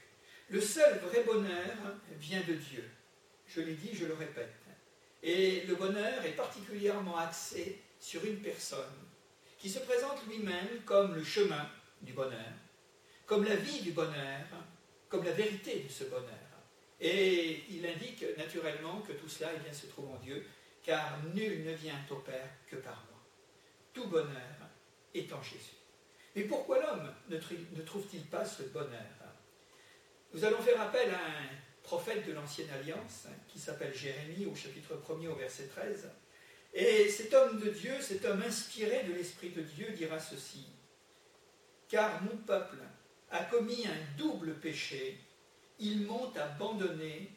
Le 0.49 0.61
seul 0.61 0.99
vrai 0.99 1.23
bonheur 1.23 1.77
vient 2.19 2.43
de 2.43 2.55
Dieu. 2.55 2.85
Je 3.47 3.61
l'ai 3.61 3.75
dit, 3.75 3.91
je 3.95 4.07
le 4.07 4.15
répète. 4.15 4.66
Et 5.27 5.63
le 5.63 5.75
bonheur 5.75 6.25
est 6.25 6.37
particulièrement 6.37 7.17
axé 7.17 7.83
sur 7.99 8.25
une 8.25 8.39
personne 8.39 8.79
qui 9.59 9.69
se 9.69 9.81
présente 9.81 10.25
lui-même 10.29 10.83
comme 10.85 11.17
le 11.17 11.25
chemin 11.25 11.69
du 12.01 12.13
bonheur, 12.13 12.53
comme 13.27 13.43
la 13.43 13.57
vie 13.57 13.81
du 13.81 13.91
bonheur, 13.91 14.47
comme 15.09 15.25
la 15.25 15.33
vérité 15.33 15.81
de 15.81 15.89
ce 15.89 16.05
bonheur. 16.05 16.31
Et 17.01 17.65
il 17.71 17.85
indique 17.85 18.25
naturellement 18.39 19.01
que 19.01 19.15
tout 19.15 19.29
cela 19.29 19.51
eh 19.69 19.75
se 19.75 19.87
trouve 19.87 20.11
en 20.11 20.19
Dieu, 20.19 20.47
car 20.85 21.19
nul 21.35 21.65
ne 21.65 21.73
vient 21.73 22.01
au 22.09 22.17
Père 22.17 22.51
que 22.71 22.77
par 22.77 23.05
moi. 23.11 23.21
Tout 23.93 24.07
bonheur 24.07 24.57
est 25.13 25.33
en 25.33 25.43
Jésus. 25.43 25.75
Mais 26.37 26.45
pourquoi 26.45 26.81
l'homme 26.81 27.13
ne, 27.31 27.83
trouve-t-il 27.83 28.27
pas 28.27 28.45
ce 28.45 28.63
bonheur? 28.63 29.03
Nous 30.33 30.45
allons 30.45 30.63
faire 30.63 30.81
appel 30.81 31.11
à 31.11 31.19
un 31.19 31.66
prophète 31.87 32.27
de 32.27 32.33
l'Ancienne 32.33 32.69
Alliance 32.71 33.29
qui 33.47 33.61
s'appelle 33.61 33.95
Jérémie 33.95 34.47
au 34.47 34.55
chapitre 34.57 35.01
1er 35.09 35.29
au 35.29 35.37
verset 35.37 35.69
13. 35.69 36.11
Et 36.75 37.09
cet 37.09 37.33
homme 37.33 37.61
de 37.61 37.71
Dieu, 37.71 37.95
cet 38.01 38.25
homme 38.25 38.43
inspiré 38.43 39.05
de 39.05 39.13
l'Esprit 39.13 39.51
de 39.51 39.63
Dieu 39.63 39.91
dira 39.93 40.19
ceci. 40.19 40.67
Car 41.89 42.23
mon 42.25 42.37
peuple 42.39 42.79
a 43.31 43.45
commis 43.45 43.87
un 43.87 44.19
double 44.19 44.55
péché 44.55 45.21
ils 45.79 46.07
m'ont 46.07 46.33
abandonné 46.37 47.31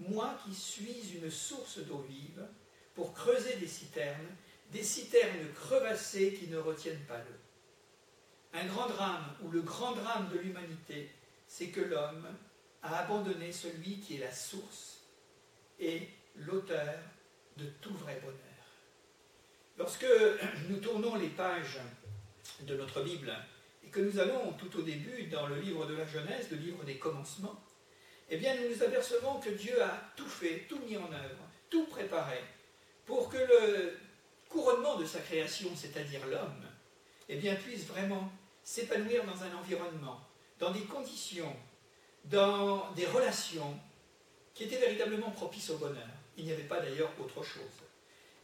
moi 0.00 0.36
qui 0.44 0.54
suis 0.54 1.14
une 1.14 1.30
source 1.30 1.78
d'eau 1.78 2.04
vive, 2.08 2.46
pour 2.94 3.14
creuser 3.14 3.56
des 3.56 3.66
citernes, 3.66 4.36
des 4.70 4.82
citernes 4.82 5.52
crevassées 5.54 6.34
qui 6.34 6.48
ne 6.48 6.58
retiennent 6.58 7.04
pas 7.06 7.18
l'eau. 7.18 7.38
Un 8.52 8.66
grand 8.66 8.88
drame, 8.88 9.24
ou 9.42 9.50
le 9.50 9.62
grand 9.62 9.92
drame 9.92 10.28
de 10.32 10.38
l'humanité, 10.38 11.10
c'est 11.46 11.68
que 11.68 11.80
l'homme 11.80 12.26
a 12.84 12.98
abandonné 12.98 13.50
celui 13.50 13.98
qui 13.98 14.16
est 14.16 14.20
la 14.20 14.32
source 14.32 15.00
et 15.80 16.08
l'auteur 16.36 16.98
de 17.56 17.64
tout 17.80 17.94
vrai 17.94 18.20
bonheur. 18.20 18.38
Lorsque 19.78 20.06
nous 20.68 20.76
tournons 20.76 21.16
les 21.16 21.28
pages 21.28 21.80
de 22.60 22.76
notre 22.76 23.02
Bible 23.02 23.34
et 23.84 23.88
que 23.88 24.00
nous 24.00 24.18
allons 24.18 24.52
tout 24.52 24.78
au 24.78 24.82
début 24.82 25.24
dans 25.24 25.46
le 25.46 25.56
livre 25.56 25.86
de 25.86 25.94
la 25.94 26.06
Genèse, 26.06 26.50
le 26.50 26.58
livre 26.58 26.84
des 26.84 26.98
commencements, 26.98 27.58
eh 28.30 28.36
bien 28.36 28.54
nous 28.54 28.74
nous 28.74 28.82
apercevons 28.82 29.40
que 29.40 29.50
Dieu 29.50 29.82
a 29.82 30.12
tout 30.14 30.28
fait, 30.28 30.66
tout 30.68 30.78
mis 30.80 30.96
en 30.96 31.12
œuvre, 31.12 31.48
tout 31.70 31.86
préparé 31.86 32.38
pour 33.06 33.28
que 33.28 33.36
le 33.36 33.98
couronnement 34.48 34.96
de 34.96 35.06
sa 35.06 35.20
création, 35.20 35.70
c'est-à-dire 35.74 36.26
l'homme, 36.26 36.64
eh 37.28 37.36
bien 37.36 37.54
puisse 37.54 37.86
vraiment 37.86 38.30
s'épanouir 38.62 39.24
dans 39.24 39.42
un 39.42 39.54
environnement, 39.56 40.20
dans 40.58 40.70
des 40.70 40.84
conditions, 40.84 41.54
dans 42.24 42.90
des 42.92 43.06
relations 43.06 43.78
qui 44.54 44.64
étaient 44.64 44.78
véritablement 44.78 45.30
propices 45.30 45.70
au 45.70 45.78
bonheur. 45.78 46.08
Il 46.36 46.44
n'y 46.44 46.52
avait 46.52 46.62
pas 46.62 46.80
d'ailleurs 46.80 47.12
autre 47.20 47.42
chose. 47.42 47.62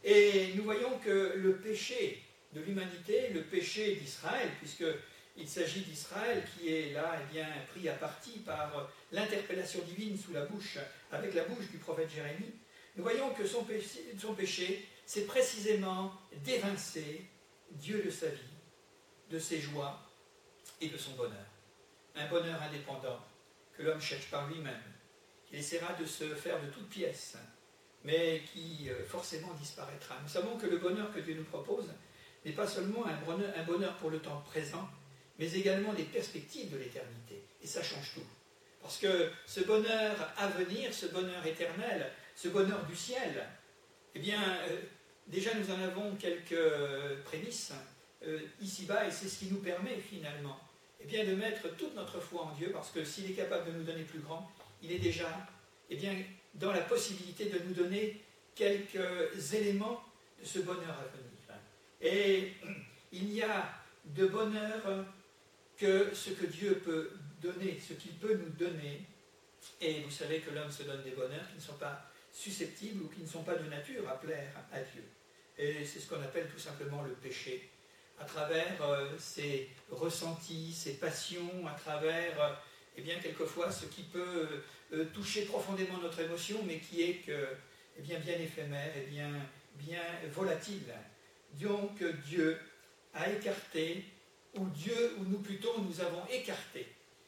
Et 0.03 0.53
nous 0.55 0.63
voyons 0.63 0.97
que 0.99 1.33
le 1.35 1.57
péché 1.57 2.23
de 2.53 2.61
l'humanité, 2.61 3.29
le 3.29 3.43
péché 3.43 3.95
d'Israël, 3.95 4.49
puisqu'il 4.59 5.47
s'agit 5.47 5.81
d'Israël 5.81 6.43
qui 6.53 6.73
est 6.73 6.93
là 6.93 7.19
eh 7.21 7.33
bien, 7.33 7.47
pris 7.71 7.87
à 7.87 7.93
partie 7.93 8.39
par 8.39 8.89
l'interpellation 9.11 9.81
divine 9.83 10.17
sous 10.17 10.33
la 10.33 10.45
bouche, 10.45 10.77
avec 11.11 11.33
la 11.33 11.43
bouche 11.45 11.69
du 11.69 11.77
prophète 11.77 12.09
Jérémie, 12.09 12.53
nous 12.95 13.03
voyons 13.03 13.33
que 13.33 13.45
son 13.45 13.63
péché 13.63 14.85
c'est 15.05 15.25
précisément 15.25 16.13
d'évincer 16.43 17.25
Dieu 17.71 18.01
de 18.03 18.09
sa 18.09 18.27
vie, 18.27 18.39
de 19.29 19.39
ses 19.39 19.59
joies 19.59 19.99
et 20.79 20.87
de 20.87 20.97
son 20.97 21.11
bonheur. 21.11 21.45
Un 22.15 22.27
bonheur 22.27 22.61
indépendant 22.61 23.19
que 23.77 23.83
l'homme 23.83 24.01
cherche 24.01 24.29
par 24.29 24.47
lui-même, 24.47 24.81
qu'il 25.47 25.59
essaiera 25.59 25.93
de 25.93 26.05
se 26.05 26.35
faire 26.35 26.61
de 26.61 26.67
toutes 26.67 26.89
pièces, 26.89 27.37
mais 28.03 28.41
qui 28.51 28.89
euh, 28.89 29.05
forcément 29.05 29.53
disparaîtra. 29.53 30.17
Nous 30.21 30.29
savons 30.29 30.57
que 30.57 30.67
le 30.67 30.77
bonheur 30.77 31.13
que 31.13 31.19
Dieu 31.19 31.35
nous 31.35 31.43
propose 31.43 31.89
n'est 32.45 32.53
pas 32.53 32.67
seulement 32.67 33.05
un 33.05 33.63
bonheur, 33.63 33.95
pour 33.97 34.09
le 34.09 34.19
temps 34.19 34.41
présent, 34.41 34.89
mais 35.37 35.51
également 35.53 35.93
des 35.93 36.03
perspectives 36.03 36.71
de 36.71 36.77
l'éternité. 36.77 37.43
Et 37.61 37.67
ça 37.67 37.83
change 37.83 38.13
tout. 38.15 38.23
Parce 38.81 38.97
que 38.97 39.29
ce 39.45 39.59
bonheur 39.61 40.33
à 40.37 40.47
venir, 40.47 40.91
ce 40.93 41.05
bonheur 41.05 41.45
éternel, 41.45 42.11
ce 42.35 42.47
bonheur 42.47 42.83
du 42.85 42.95
ciel, 42.95 43.47
eh 44.15 44.19
bien, 44.19 44.41
euh, 44.67 44.81
déjà 45.27 45.53
nous 45.53 45.69
en 45.69 45.79
avons 45.81 46.15
quelques 46.15 46.55
prémices 47.25 47.73
euh, 48.23 48.39
ici-bas, 48.59 49.07
et 49.07 49.11
c'est 49.11 49.27
ce 49.27 49.39
qui 49.39 49.45
nous 49.45 49.59
permet 49.59 49.97
finalement 49.97 50.59
eh 51.03 51.07
bien, 51.07 51.25
de 51.25 51.35
mettre 51.35 51.75
toute 51.75 51.95
notre 51.95 52.19
foi 52.19 52.43
en 52.43 52.51
Dieu, 52.51 52.71
parce 52.71 52.91
que 52.91 53.03
s'il 53.03 53.31
est 53.31 53.33
capable 53.33 53.71
de 53.71 53.77
nous 53.77 53.83
donner 53.83 54.03
plus 54.03 54.19
grand, 54.19 54.51
il 54.81 54.91
est 54.91 54.99
déjà 54.99 55.47
eh 55.89 55.97
dans 56.53 56.71
la 56.71 56.81
possibilité 56.81 57.45
de 57.45 57.59
nous 57.59 57.73
donner 57.73 58.21
quelques 58.55 59.53
éléments 59.53 60.03
de 60.39 60.45
ce 60.45 60.59
bonheur 60.59 60.97
à 60.99 61.05
venir. 61.15 61.31
Et 62.01 62.53
il 63.11 63.25
n'y 63.25 63.41
a 63.41 63.69
de 64.05 64.27
bonheur 64.27 65.05
que 65.77 66.13
ce 66.13 66.31
que 66.31 66.45
Dieu 66.45 66.81
peut 66.83 67.11
donner, 67.41 67.79
ce 67.79 67.93
qu'il 67.93 68.13
peut 68.13 68.35
nous 68.35 68.49
donner. 68.49 69.01
Et 69.79 70.01
vous 70.01 70.11
savez 70.11 70.39
que 70.39 70.51
l'homme 70.51 70.71
se 70.71 70.83
donne 70.83 71.03
des 71.03 71.11
bonheurs 71.11 71.47
qui 71.49 71.55
ne 71.55 71.61
sont 71.61 71.77
pas 71.77 72.05
susceptibles 72.31 73.03
ou 73.03 73.07
qui 73.09 73.21
ne 73.21 73.27
sont 73.27 73.43
pas 73.43 73.55
de 73.55 73.67
nature 73.69 74.07
à 74.09 74.19
plaire 74.19 74.53
à 74.71 74.79
Dieu. 74.79 75.03
Et 75.57 75.85
c'est 75.85 75.99
ce 75.99 76.07
qu'on 76.07 76.21
appelle 76.21 76.47
tout 76.49 76.59
simplement 76.59 77.03
le 77.03 77.13
péché 77.13 77.69
à 78.21 78.25
travers 78.25 78.81
euh, 78.81 79.07
ses 79.17 79.69
ressentis, 79.89 80.73
ses 80.73 80.93
passions, 80.93 81.67
à 81.67 81.73
travers, 81.73 82.39
euh, 82.41 82.53
eh 82.97 83.01
bien, 83.01 83.15
quelquefois, 83.19 83.71
ce 83.71 83.85
qui 83.85 84.03
peut 84.03 84.63
euh, 84.93 85.05
toucher 85.13 85.45
profondément 85.45 85.97
notre 85.97 86.19
émotion, 86.19 86.59
mais 86.65 86.77
qui 86.77 87.01
est 87.01 87.23
eh 87.27 88.01
bien, 88.01 88.19
bien 88.19 88.37
éphémère 88.37 88.95
et 88.95 89.09
bien, 89.09 89.31
bien 89.75 90.03
volatile. 90.31 90.93
Donc, 91.59 92.03
Dieu 92.25 92.59
a 93.13 93.29
écarté, 93.29 94.05
ou 94.55 94.67
Dieu, 94.69 95.15
ou 95.19 95.23
nous 95.25 95.39
plutôt, 95.39 95.73
nous 95.79 95.99
avons 96.01 96.25
écarté, 96.27 96.87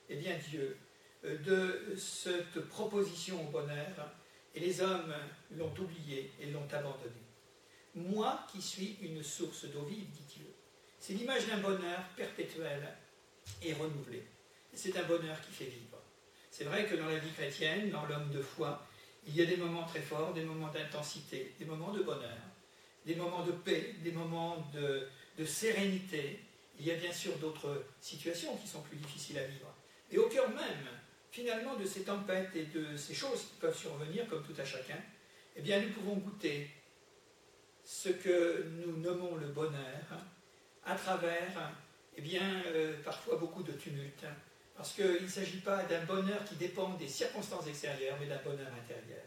eh 0.09 0.15
bien, 0.15 0.37
Dieu, 0.49 0.77
de 1.23 1.95
cette 1.97 2.59
proposition 2.67 3.41
au 3.41 3.49
bonheur, 3.51 4.11
et 4.53 4.59
les 4.59 4.81
hommes 4.81 5.15
l'ont 5.51 5.73
oublié 5.79 6.31
et 6.39 6.47
l'ont 6.47 6.67
abandonné. 6.71 7.23
Moi 7.95 8.45
qui 8.51 8.61
suis 8.61 8.97
une 9.01 9.21
source 9.23 9.65
d'eau 9.65 9.83
vive, 9.83 10.07
c'est 11.03 11.15
l'image 11.15 11.47
d'un 11.47 11.57
bonheur 11.57 11.99
perpétuel 12.15 12.87
et 13.61 13.73
renouvelé. 13.73 14.23
c'est 14.73 14.97
un 14.97 15.03
bonheur 15.03 15.35
qui 15.41 15.51
fait 15.51 15.65
vivre. 15.65 16.01
C'est 16.49 16.63
vrai 16.63 16.85
que 16.85 16.95
dans 16.95 17.07
la 17.07 17.17
vie 17.17 17.33
chrétienne, 17.33 17.89
dans 17.89 18.05
l'homme 18.05 18.31
de 18.31 18.41
foi, 18.41 18.87
il 19.27 19.35
y 19.35 19.41
a 19.41 19.45
des 19.45 19.57
moments 19.57 19.83
très 19.83 19.99
forts, 19.99 20.33
des 20.33 20.45
moments 20.45 20.71
d'intensité, 20.71 21.55
des 21.59 21.65
moments 21.65 21.91
de 21.91 22.03
bonheur, 22.03 22.37
des 23.05 23.15
moments 23.15 23.45
de 23.45 23.51
paix, 23.51 23.95
des 24.01 24.13
moments 24.13 24.65
de, 24.73 25.45
sérénité. 25.45 26.39
Il 26.79 26.85
y 26.85 26.91
a 26.91 26.95
bien 26.95 27.11
sûr 27.11 27.35
d'autres 27.37 27.83
situations 27.99 28.55
qui 28.55 28.69
sont 28.69 28.81
plus 28.83 28.95
difficiles 28.95 29.39
à 29.39 29.43
vivre. 29.45 29.75
Et 30.09 30.17
au 30.17 30.29
cœur 30.29 30.47
même, 30.51 30.87
finalement, 31.31 31.75
de 31.75 31.85
ces 31.85 32.03
tempêtes 32.03 32.55
et 32.55 32.67
de 32.67 32.95
ces 32.95 33.13
choses 33.13 33.41
qui 33.41 33.55
peuvent 33.59 33.77
survenir, 33.77 34.25
comme 34.29 34.43
tout 34.43 34.55
à 34.57 34.63
chacun, 34.63 35.01
eh 35.57 35.61
bien, 35.61 35.81
nous 35.81 35.89
pouvons 35.89 36.15
goûter 36.15 36.69
ce 37.83 38.07
que 38.07 38.67
nous 38.85 38.95
nommons 39.01 39.35
le 39.35 39.47
bonheur, 39.47 40.23
à 40.85 40.95
travers, 40.95 41.71
eh 42.17 42.21
bien, 42.21 42.63
euh, 42.67 42.95
parfois 43.03 43.37
beaucoup 43.37 43.63
de 43.63 43.71
tumulte, 43.71 44.25
parce 44.75 44.93
qu'il 44.93 45.23
ne 45.23 45.27
s'agit 45.27 45.59
pas 45.59 45.83
d'un 45.83 46.03
bonheur 46.03 46.43
qui 46.45 46.55
dépend 46.55 46.89
des 46.95 47.07
circonstances 47.07 47.67
extérieures, 47.67 48.17
mais 48.19 48.27
d'un 48.27 48.41
bonheur 48.41 48.71
intérieur. 48.73 49.23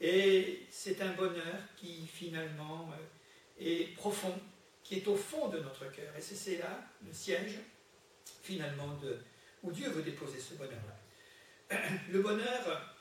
Et 0.00 0.66
c'est 0.70 1.00
un 1.00 1.12
bonheur 1.12 1.56
qui 1.76 2.06
finalement 2.06 2.90
euh, 2.92 3.64
est 3.64 3.94
profond, 3.94 4.34
qui 4.82 4.96
est 4.96 5.06
au 5.06 5.16
fond 5.16 5.48
de 5.48 5.60
notre 5.60 5.90
cœur. 5.92 6.14
Et 6.16 6.20
c'est 6.20 6.58
là 6.58 6.80
le 7.06 7.12
siège 7.12 7.58
finalement 8.42 8.98
où 9.62 9.70
Dieu 9.70 9.88
veut 9.90 10.02
déposer 10.02 10.40
ce 10.40 10.54
bonheur-là. 10.54 11.78
Le 12.10 12.20
bonheur 12.20 12.96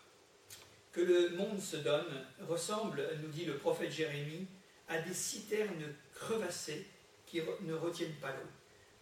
que 0.91 1.01
le 1.01 1.29
monde 1.29 1.59
se 1.59 1.77
donne 1.77 2.25
ressemble, 2.47 3.03
nous 3.21 3.29
dit 3.29 3.45
le 3.45 3.57
prophète 3.57 3.91
Jérémie, 3.91 4.45
à 4.87 4.99
des 4.99 5.13
citernes 5.13 5.95
crevassées 6.13 6.85
qui 7.31 7.41
ne 7.61 7.73
retiennent 7.73 8.15
pas 8.15 8.31
l'eau. 8.31 8.49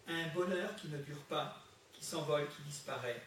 Un 0.07 0.27
bonheur 0.29 0.75
qui 0.75 0.87
ne 0.87 0.97
dure 0.99 1.21
pas, 1.27 1.57
qui 1.91 2.05
s'envole, 2.05 2.47
qui 2.47 2.61
disparaît. 2.61 3.21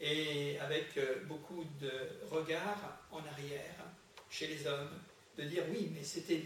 Et 0.00 0.58
avec 0.58 0.96
euh, 0.96 1.20
beaucoup 1.26 1.64
de 1.80 1.92
regards 2.28 2.98
en 3.12 3.18
arrière 3.18 3.76
chez 4.28 4.48
les 4.48 4.66
hommes, 4.66 4.90
de 5.38 5.44
dire 5.44 5.62
oui, 5.70 5.92
mais 5.94 6.02
c'était 6.02 6.42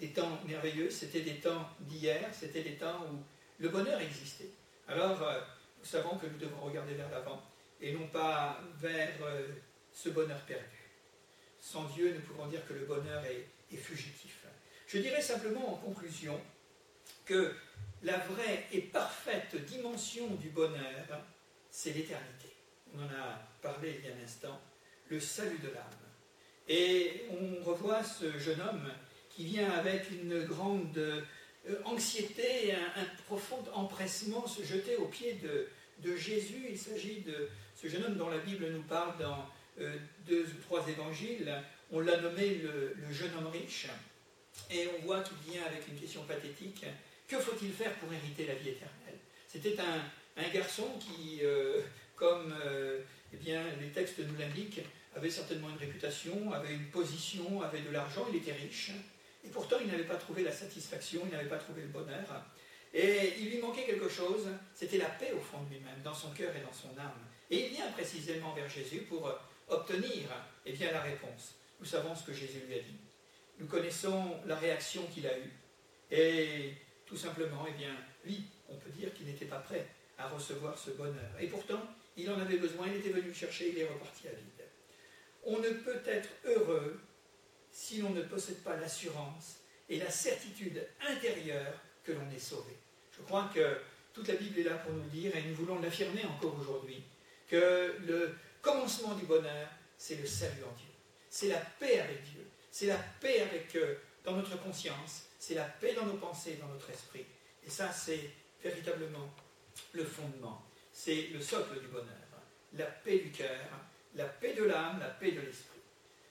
des 0.00 0.08
temps 0.08 0.40
merveilleux, 0.46 0.88
c'était 0.88 1.20
des 1.20 1.36
temps 1.36 1.68
d'hier, 1.80 2.28
c'était 2.32 2.62
des 2.62 2.76
temps 2.76 3.06
où 3.12 3.18
le 3.58 3.68
bonheur 3.68 4.00
existait. 4.00 4.50
Alors, 4.88 5.22
euh, 5.22 5.40
nous 5.78 5.84
savons 5.84 6.16
que 6.16 6.26
nous 6.26 6.38
devons 6.38 6.60
regarder 6.62 6.94
vers 6.94 7.10
l'avant 7.10 7.42
et 7.80 7.92
non 7.92 8.06
pas 8.08 8.58
vers 8.80 9.12
euh, 9.22 9.48
ce 9.92 10.08
bonheur 10.08 10.40
perdu. 10.46 10.64
Sans 11.60 11.84
Dieu, 11.84 12.14
nous 12.14 12.20
pouvons 12.20 12.46
dire 12.46 12.66
que 12.66 12.72
le 12.72 12.86
bonheur 12.86 13.22
est, 13.26 13.46
est 13.70 13.76
fugitif. 13.76 14.44
Je 14.86 14.98
dirais 14.98 15.22
simplement 15.22 15.74
en 15.74 15.76
conclusion 15.76 16.40
que 17.24 17.54
la 18.02 18.18
vraie 18.18 18.66
et 18.72 18.80
parfaite 18.80 19.56
dimension 19.64 20.26
du 20.34 20.50
bonheur, 20.50 21.22
c'est 21.70 21.92
l'éternité. 21.92 22.48
On 22.94 23.02
en 23.02 23.06
a 23.06 23.40
parlé 23.62 23.98
il 23.98 24.08
y 24.08 24.12
a 24.12 24.16
un 24.16 24.24
instant, 24.24 24.60
le 25.08 25.18
salut 25.18 25.58
de 25.58 25.68
l'âme. 25.68 25.84
Et 26.68 27.24
on 27.30 27.64
revoit 27.64 28.04
ce 28.04 28.38
jeune 28.38 28.60
homme 28.60 28.90
qui 29.30 29.44
vient 29.44 29.70
avec 29.70 30.10
une 30.10 30.44
grande 30.44 30.96
euh, 30.96 31.22
anxiété, 31.84 32.72
un, 32.72 33.00
un, 33.00 33.06
profond 33.26 33.62
empressement 33.72 34.46
se 34.46 34.62
jeter 34.62 34.96
aux 34.96 35.06
pieds 35.06 35.40
de, 35.42 36.16
Jésus. 36.16 36.66
Il 36.70 36.78
s'agit 36.78 37.20
de 37.20 37.48
ce 37.74 37.88
jeune 37.88 38.04
homme 38.04 38.16
dont 38.16 38.28
la 38.28 38.38
Bible 38.38 38.68
nous 38.70 38.82
parle 38.82 39.18
dans 39.18 39.46
euh, 39.80 39.96
deux 40.26 40.44
ou 40.44 40.62
trois 40.62 40.86
évangiles. 40.88 41.52
On 41.90 42.00
l'a 42.00 42.20
nommé 42.20 42.56
le, 42.56 42.94
jeune 43.10 43.30
homme 43.38 43.48
riche. 43.48 43.86
Et 44.70 44.88
on 44.98 45.06
voit 45.06 45.22
qu'il 45.22 45.52
vient 45.52 45.64
avec 45.64 45.88
une 45.88 45.98
question 45.98 46.22
pathétique 46.24 46.84
que 47.28 47.38
faut-il 47.38 47.72
faire 47.72 47.94
pour 47.94 48.12
hériter 48.12 48.46
la 48.46 48.54
vie 48.54 48.70
éternelle? 48.70 49.18
C'était 49.48 49.76
un, 49.80 50.48
garçon 50.52 50.88
qui, 50.98 51.40
euh, 51.42 51.80
comme 52.16 52.54
euh, 52.64 53.00
eh 53.32 53.52
les 53.80 53.88
textes 53.92 54.18
nous 54.18 54.36
l'indiquent, 54.38 54.82
avait 55.16 55.30
certainement 55.30 55.70
une 55.70 55.76
réputation, 55.76 56.52
avait 56.52 56.74
une 56.74 56.90
position, 56.90 57.62
avait 57.62 57.80
de 57.80 57.90
l'argent, 57.90 58.26
il 58.30 58.36
était 58.36 58.52
riche, 58.52 58.90
et 59.44 59.48
pourtant 59.48 59.76
il 59.80 59.86
n'avait 59.86 60.04
pas 60.04 60.16
trouvé 60.16 60.42
la 60.42 60.52
satisfaction, 60.52 61.22
il 61.24 61.32
n'avait 61.32 61.48
pas 61.48 61.58
trouvé 61.58 61.82
le 61.82 61.88
bonheur. 61.88 62.44
Et 62.92 63.34
il 63.38 63.50
lui 63.50 63.58
manquait 63.58 63.84
quelque 63.84 64.08
chose, 64.08 64.46
c'était 64.74 64.98
la 64.98 65.08
paix 65.08 65.32
au 65.36 65.40
fond 65.40 65.62
de 65.62 65.70
lui-même, 65.70 66.00
dans 66.02 66.14
son 66.14 66.30
cœur 66.30 66.54
et 66.56 66.60
dans 66.60 66.72
son 66.72 66.98
âme. 66.98 67.20
Et 67.50 67.66
il 67.66 67.72
vient 67.72 67.90
précisément 67.92 68.52
vers 68.54 68.68
Jésus 68.68 69.00
pour 69.08 69.32
obtenir 69.68 70.28
eh 70.66 70.72
bien, 70.72 70.90
la 70.92 71.02
réponse. 71.02 71.54
Nous 71.80 71.86
savons 71.86 72.14
ce 72.14 72.24
que 72.24 72.32
Jésus 72.32 72.62
lui 72.66 72.74
a 72.74 72.82
dit. 72.82 72.96
Nous 73.58 73.66
connaissons 73.66 74.40
la 74.46 74.56
réaction 74.56 75.02
qu'il 75.12 75.26
a 75.26 75.38
eue. 75.38 75.52
Et 76.10 76.74
tout 77.06 77.16
simplement, 77.16 77.66
eh 77.68 77.72
bien, 77.72 77.94
lui, 78.24 78.44
on 78.68 78.76
peut 78.76 78.90
dire 78.90 79.12
qu'il 79.14 79.26
n'était 79.26 79.44
pas 79.44 79.58
prêt 79.58 79.86
à 80.18 80.28
recevoir 80.28 80.78
ce 80.78 80.90
bonheur. 80.90 81.30
Et 81.40 81.48
pourtant, 81.48 81.82
il 82.16 82.30
en 82.30 82.38
avait 82.40 82.58
besoin, 82.58 82.86
il 82.86 82.96
était 82.96 83.10
venu 83.10 83.28
le 83.28 83.34
chercher, 83.34 83.70
il 83.70 83.78
est 83.78 83.88
reparti 83.88 84.28
à 84.28 84.30
vide. 84.30 84.44
On 85.44 85.58
ne 85.58 85.70
peut 85.70 86.00
être 86.06 86.28
heureux 86.44 87.00
si 87.70 87.98
l'on 87.98 88.10
ne 88.10 88.22
possède 88.22 88.62
pas 88.62 88.76
l'assurance 88.76 89.56
et 89.88 89.98
la 89.98 90.10
certitude 90.10 90.86
intérieure 91.06 91.74
que 92.04 92.12
l'on 92.12 92.30
est 92.30 92.38
sauvé. 92.38 92.72
Je 93.16 93.22
crois 93.22 93.50
que 93.54 93.78
toute 94.12 94.28
la 94.28 94.34
Bible 94.34 94.60
est 94.60 94.64
là 94.64 94.76
pour 94.76 94.92
nous 94.92 95.08
dire, 95.10 95.34
et 95.36 95.42
nous 95.42 95.54
voulons 95.54 95.80
l'affirmer 95.80 96.24
encore 96.24 96.56
aujourd'hui, 96.58 97.02
que 97.48 97.94
le 98.06 98.34
commencement 98.62 99.14
du 99.14 99.26
bonheur, 99.26 99.68
c'est 99.98 100.16
le 100.16 100.26
salut 100.26 100.62
en 100.64 100.74
Dieu. 100.76 100.88
C'est 101.28 101.48
la 101.48 101.58
paix 101.58 102.00
avec 102.00 102.22
Dieu. 102.22 102.46
C'est 102.70 102.86
la 102.86 102.98
paix 103.20 103.40
avec, 103.40 103.74
euh, 103.76 103.96
dans 104.24 104.32
notre 104.32 104.60
conscience. 104.62 105.24
C'est 105.46 105.56
la 105.56 105.64
paix 105.64 105.92
dans 105.92 106.06
nos 106.06 106.16
pensées, 106.16 106.56
dans 106.58 106.68
notre 106.68 106.88
esprit. 106.88 107.26
Et 107.66 107.68
ça, 107.68 107.92
c'est 107.92 108.30
véritablement 108.62 109.28
le 109.92 110.02
fondement. 110.02 110.64
C'est 110.90 111.26
le 111.34 111.40
socle 111.42 111.78
du 111.80 111.88
bonheur. 111.88 112.06
La 112.72 112.86
paix 112.86 113.18
du 113.18 113.30
cœur, 113.30 113.68
la 114.14 114.24
paix 114.24 114.54
de 114.54 114.64
l'âme, 114.64 115.00
la 115.00 115.10
paix 115.10 115.32
de 115.32 115.42
l'esprit. 115.42 115.82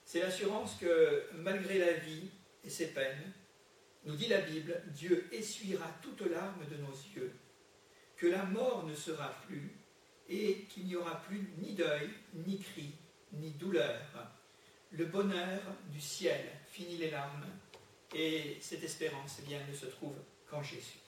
C'est 0.04 0.22
l'assurance 0.22 0.78
que 0.82 1.28
malgré 1.36 1.78
la 1.78 1.94
vie 1.94 2.32
et 2.64 2.72
ses 2.72 2.88
peines, 2.88 3.32
nous 4.06 4.16
dit 4.16 4.30
la 4.30 4.42
Bible, 4.42 4.82
Dieu 4.88 5.30
essuiera 5.32 5.86
toute 6.02 6.22
larme 6.22 6.66
de 6.72 6.78
nos 6.78 6.98
yeux, 7.16 7.36
que 8.18 8.26
la 8.26 8.46
mort 8.46 8.84
ne 8.88 8.96
sera 8.96 9.36
plus 9.46 9.78
et 10.28 10.64
qu'il 10.72 10.86
n'y 10.86 10.96
aura 10.96 11.22
plus 11.22 11.52
ni 11.60 11.74
deuil, 11.74 12.10
ni 12.34 12.60
cri, 12.60 12.90
ni 13.34 13.52
douleur. 13.52 14.02
Le 14.90 15.06
bonheur 15.06 15.62
du 15.92 16.02
ciel 16.02 16.44
finit 16.72 16.98
les 16.98 17.12
larmes 17.12 17.46
et 18.14 18.58
cette 18.62 18.84
espérance 18.84 19.38
eh 19.40 19.48
bien, 19.48 19.60
ne 19.70 19.76
se 19.76 19.86
trouve 19.86 20.16
qu'en 20.50 20.64
Jésus. 20.64 21.00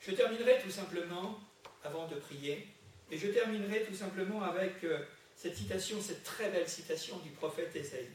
Je 0.00 0.12
terminerai 0.12 0.60
tout 0.62 0.70
simplement, 0.70 1.38
avant 1.82 2.06
de 2.06 2.16
prier, 2.16 2.68
et 3.10 3.18
je 3.18 3.28
terminerai 3.28 3.84
tout 3.84 3.94
simplement 3.94 4.42
avec 4.42 4.84
euh, 4.84 5.04
cette 5.36 5.56
citation, 5.56 6.00
cette 6.00 6.24
très 6.24 6.50
belle 6.50 6.68
citation 6.68 7.18
du 7.18 7.30
prophète 7.30 7.74
Esaïe, 7.76 8.08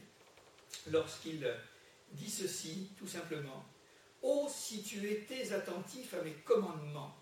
lorsqu'il 0.90 1.46
dit 2.12 2.30
ceci, 2.30 2.90
tout 2.98 3.08
simplement, 3.08 3.64
Oh, 4.22 4.46
si 4.50 4.82
tu 4.82 5.08
étais 5.08 5.52
attentif 5.52 6.12
à 6.14 6.22
mes 6.22 6.34
commandements, 6.44 7.16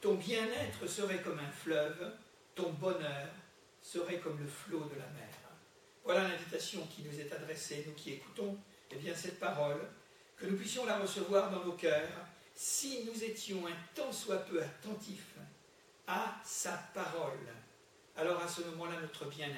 ton 0.00 0.14
bien-être 0.14 0.88
serait 0.88 1.22
comme 1.22 1.38
un 1.38 1.50
fleuve, 1.50 2.12
ton 2.54 2.70
bonheur 2.72 3.28
serait 3.82 4.18
comme 4.18 4.38
le 4.40 4.46
flot 4.46 4.84
de 4.84 4.98
la 4.98 5.06
mer. 5.08 5.28
Voilà 6.04 6.28
l'invitation 6.28 6.86
qui 6.88 7.02
nous 7.02 7.20
est 7.20 7.32
adressée, 7.32 7.84
nous 7.86 7.94
qui 7.94 8.14
écoutons 8.14 8.58
eh 8.90 8.96
bien, 8.96 9.14
cette 9.14 9.38
parole, 9.38 9.80
que 10.40 10.46
nous 10.46 10.56
puissions 10.56 10.86
la 10.86 10.98
recevoir 10.98 11.50
dans 11.50 11.64
nos 11.64 11.72
cœurs, 11.72 12.08
si 12.54 13.04
nous 13.04 13.24
étions 13.24 13.66
un 13.66 13.76
tant 13.94 14.12
soit 14.12 14.38
peu 14.46 14.62
attentifs 14.62 15.34
à 16.06 16.40
sa 16.44 16.72
parole. 16.94 17.46
Alors 18.16 18.42
à 18.42 18.48
ce 18.48 18.62
moment-là, 18.62 19.00
notre 19.00 19.26
bien-être, 19.26 19.56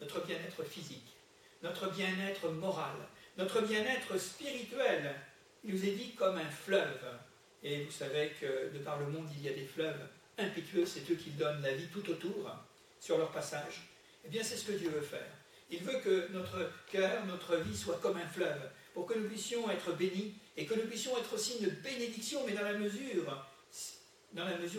notre 0.00 0.24
bien-être 0.26 0.62
physique, 0.64 1.16
notre 1.62 1.90
bien-être 1.90 2.50
moral, 2.50 2.96
notre 3.38 3.62
bien-être 3.62 4.18
spirituel, 4.18 5.14
il 5.64 5.74
nous 5.74 5.84
est 5.84 5.92
dit 5.92 6.14
comme 6.14 6.36
un 6.36 6.50
fleuve. 6.50 7.00
Et 7.62 7.84
vous 7.84 7.90
savez 7.90 8.34
que 8.38 8.72
de 8.74 8.78
par 8.78 8.98
le 9.00 9.06
monde, 9.06 9.28
il 9.34 9.42
y 9.42 9.48
a 9.48 9.54
des 9.54 9.64
fleuves 9.64 10.06
impétueux, 10.36 10.84
c'est 10.84 11.10
eux 11.10 11.14
qui 11.14 11.30
donnent 11.30 11.62
la 11.62 11.74
vie 11.74 11.88
tout 11.88 12.08
autour, 12.10 12.50
sur 13.00 13.16
leur 13.16 13.30
passage. 13.30 13.88
Eh 14.24 14.28
bien, 14.28 14.42
c'est 14.42 14.56
ce 14.56 14.66
que 14.66 14.72
Dieu 14.72 14.90
veut 14.90 15.00
faire. 15.00 15.30
Il 15.70 15.82
veut 15.82 15.98
que 16.00 16.28
notre 16.32 16.70
cœur, 16.90 17.24
notre 17.26 17.56
vie 17.56 17.76
soit 17.76 17.98
comme 18.00 18.18
un 18.18 18.28
fleuve, 18.28 18.70
pour 18.94 19.06
que 19.06 19.14
nous 19.14 19.28
puissions 19.28 19.68
être 19.70 19.92
bénis 19.92 20.34
et 20.56 20.64
que 20.64 20.74
nous 20.74 20.86
puissions 20.86 21.18
être 21.18 21.34
aussi 21.34 21.58
une 21.58 21.68
bénédiction, 21.68 22.46
mais 22.46 22.52
dans 22.52 22.62
la 22.62 22.78
mesure, 22.78 23.22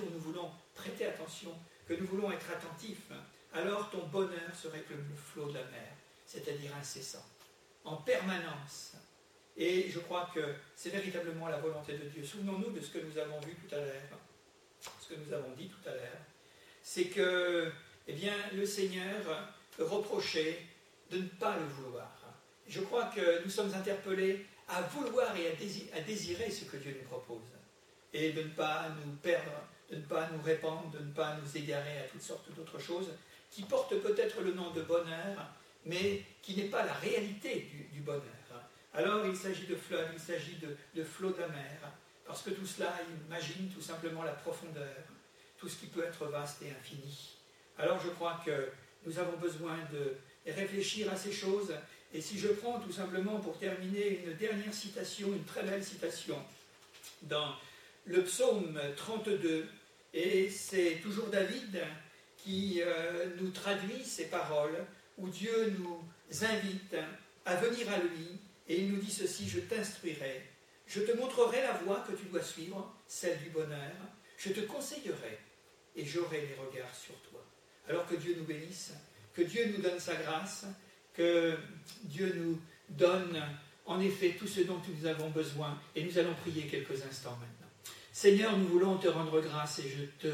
où 0.04 0.10
nous 0.10 0.19
voulons 0.19 0.49
prêter 0.73 1.06
attention, 1.06 1.54
que 1.86 1.93
nous 1.93 2.08
voulons 2.08 2.32
être 2.32 2.49
attentifs, 2.49 3.12
alors 3.54 3.89
ton 3.89 4.08
bonheur 4.08 4.56
serait 4.60 4.84
comme 4.88 5.06
le 5.10 5.15
flot 5.15 5.49
de 5.49 5.56
la 5.56 5.65
mer, 5.65 5.91
c'est-à-dire 6.25 6.71
incessant, 6.80 7.25
en 7.84 7.97
permanence. 7.97 8.93
Et 9.58 9.89
je 9.89 9.99
crois 9.99 10.30
que 10.34 10.56
c'est 10.75 10.89
véritablement 10.89 11.47
la 11.47 11.60
volonté 11.60 11.97
de 11.97 12.10
Dieu. 12.10 12.23
Souvenons-nous 12.23 12.71
de 12.71 12.82
ce 12.82 12.89
que 12.89 12.99
nous 12.99 13.17
avons 13.17 13.39
vu 13.41 13.54
tout 13.56 13.75
à 13.75 13.80
l'heure, 13.80 14.19
ce 14.99 15.13
que 15.13 15.19
nous 15.19 15.34
avons 15.34 15.51
dit 15.58 15.67
tout 15.67 15.89
à 15.89 15.93
l'heure, 15.93 16.21
c'est 16.82 17.06
que, 17.06 17.71
eh 18.08 18.15
le 18.54 18.65
Seigneur 18.65 19.51
reprochait 19.78 20.62
de 21.12 21.17
ne 21.17 21.28
pas 21.28 21.58
le 21.58 21.65
vouloir. 21.65 22.24
Je 22.67 22.82
crois 22.82 23.06
que 23.06 23.43
nous 23.43 23.49
sommes 23.49 23.73
interpellés 23.73 24.45
à 24.67 24.82
vouloir 24.82 25.36
et 25.38 25.47
à 25.93 26.01
désirer 26.01 26.49
ce 26.49 26.65
que 26.65 26.78
Dieu 26.78 26.97
nous 26.99 27.08
propose, 27.08 27.43
et 28.13 28.32
de 28.32 28.41
ne 28.41 28.49
pas 28.49 28.89
nous 29.06 29.13
perdre, 29.17 29.51
de 29.89 29.97
ne 29.97 30.01
pas 30.01 30.30
nous 30.32 30.41
répandre, 30.41 30.89
de 30.91 30.99
ne 30.99 31.12
pas 31.12 31.38
nous 31.38 31.58
égarer 31.58 31.99
à 31.99 32.04
toutes 32.04 32.21
sortes 32.21 32.51
d'autres 32.56 32.80
choses 32.80 33.10
qui 33.51 33.63
portent 33.63 33.95
peut-être 34.01 34.41
le 34.41 34.54
nom 34.54 34.71
de 34.71 34.82
bonheur, 34.82 35.38
mais 35.86 36.23
qui 36.41 36.56
n'est 36.56 36.69
pas 36.69 36.84
la 36.84 36.93
réalité 36.93 37.69
du, 37.93 38.01
bonheur. 38.01 38.21
Alors 38.93 39.25
il 39.25 39.36
s'agit 39.36 39.67
de 39.67 39.75
fleuve, 39.75 40.10
il 40.13 40.19
s'agit 40.19 40.56
de, 40.56 40.75
de 40.95 41.04
flots 41.04 41.32
de 41.32 41.45
mer, 41.45 41.80
parce 42.25 42.41
que 42.41 42.49
tout 42.49 42.65
cela 42.65 42.93
imagine 43.28 43.69
tout 43.69 43.82
simplement 43.82 44.23
la 44.23 44.32
profondeur, 44.32 44.95
tout 45.58 45.69
ce 45.69 45.78
qui 45.78 45.88
peut 45.88 46.04
être 46.04 46.25
vaste 46.25 46.62
et 46.63 46.71
infini. 46.71 47.38
Alors 47.78 47.99
je 47.99 48.10
crois 48.10 48.41
que 48.45 48.69
nous 49.06 49.19
avons 49.19 49.38
besoin 49.38 49.78
de 49.91 50.17
réfléchir 50.51 51.12
à 51.12 51.15
ces 51.15 51.32
choses. 51.32 51.73
Et 52.13 52.21
si 52.21 52.39
je 52.39 52.47
prends 52.47 52.79
tout 52.79 52.91
simplement 52.91 53.39
pour 53.39 53.57
terminer 53.57 54.23
une 54.23 54.33
dernière 54.35 54.73
citation, 54.73 55.33
une 55.33 55.43
très 55.43 55.63
belle 55.63 55.83
citation, 55.83 56.37
dans 57.23 57.55
le 58.05 58.23
psaume 58.23 58.79
32, 58.95 59.67
et 60.13 60.49
c'est 60.49 60.99
toujours 61.01 61.27
David 61.27 61.81
qui 62.37 62.81
euh, 62.81 63.27
nous 63.41 63.49
traduit 63.49 64.03
ces 64.03 64.25
paroles, 64.25 64.85
où 65.17 65.27
Dieu 65.29 65.73
nous 65.79 65.99
invite 66.43 66.95
à 67.45 67.55
venir 67.55 67.89
à 67.91 67.97
lui, 67.97 68.39
et 68.67 68.81
il 68.81 68.91
nous 68.91 68.99
dit 68.99 69.11
ceci, 69.11 69.49
je 69.49 69.59
t'instruirai, 69.59 70.43
je 70.87 71.01
te 71.01 71.11
montrerai 71.17 71.61
la 71.61 71.73
voie 71.73 72.05
que 72.07 72.15
tu 72.15 72.25
dois 72.25 72.43
suivre, 72.43 72.95
celle 73.07 73.37
du 73.39 73.49
bonheur, 73.49 73.91
je 74.37 74.51
te 74.51 74.61
conseillerai, 74.61 75.39
et 75.95 76.05
j'aurai 76.05 76.41
les 76.41 76.55
regards 76.55 76.95
sur 76.95 77.15
toi. 77.29 77.43
Alors 77.87 78.05
que 78.07 78.15
Dieu 78.15 78.35
nous 78.37 78.45
bénisse, 78.45 78.93
que 79.33 79.41
Dieu 79.41 79.73
nous 79.75 79.81
donne 79.81 79.99
sa 79.99 80.15
grâce, 80.15 80.65
que 81.15 81.58
Dieu 82.04 82.34
nous 82.38 82.60
donne 82.89 83.41
en 83.86 83.99
effet 83.99 84.36
tout 84.38 84.47
ce 84.47 84.62
dont 84.62 84.80
nous 84.88 85.06
avons 85.06 85.30
besoin. 85.30 85.80
Et 85.95 86.04
nous 86.04 86.17
allons 86.17 86.34
prier 86.34 86.63
quelques 86.63 87.04
instants 87.04 87.38
maintenant. 87.39 87.69
Seigneur, 88.12 88.58
nous 88.58 88.67
voulons 88.67 88.97
te 88.97 89.08
rendre 89.08 89.41
grâce 89.41 89.80
et 89.80 89.89
je 89.89 90.28
te, 90.28 90.34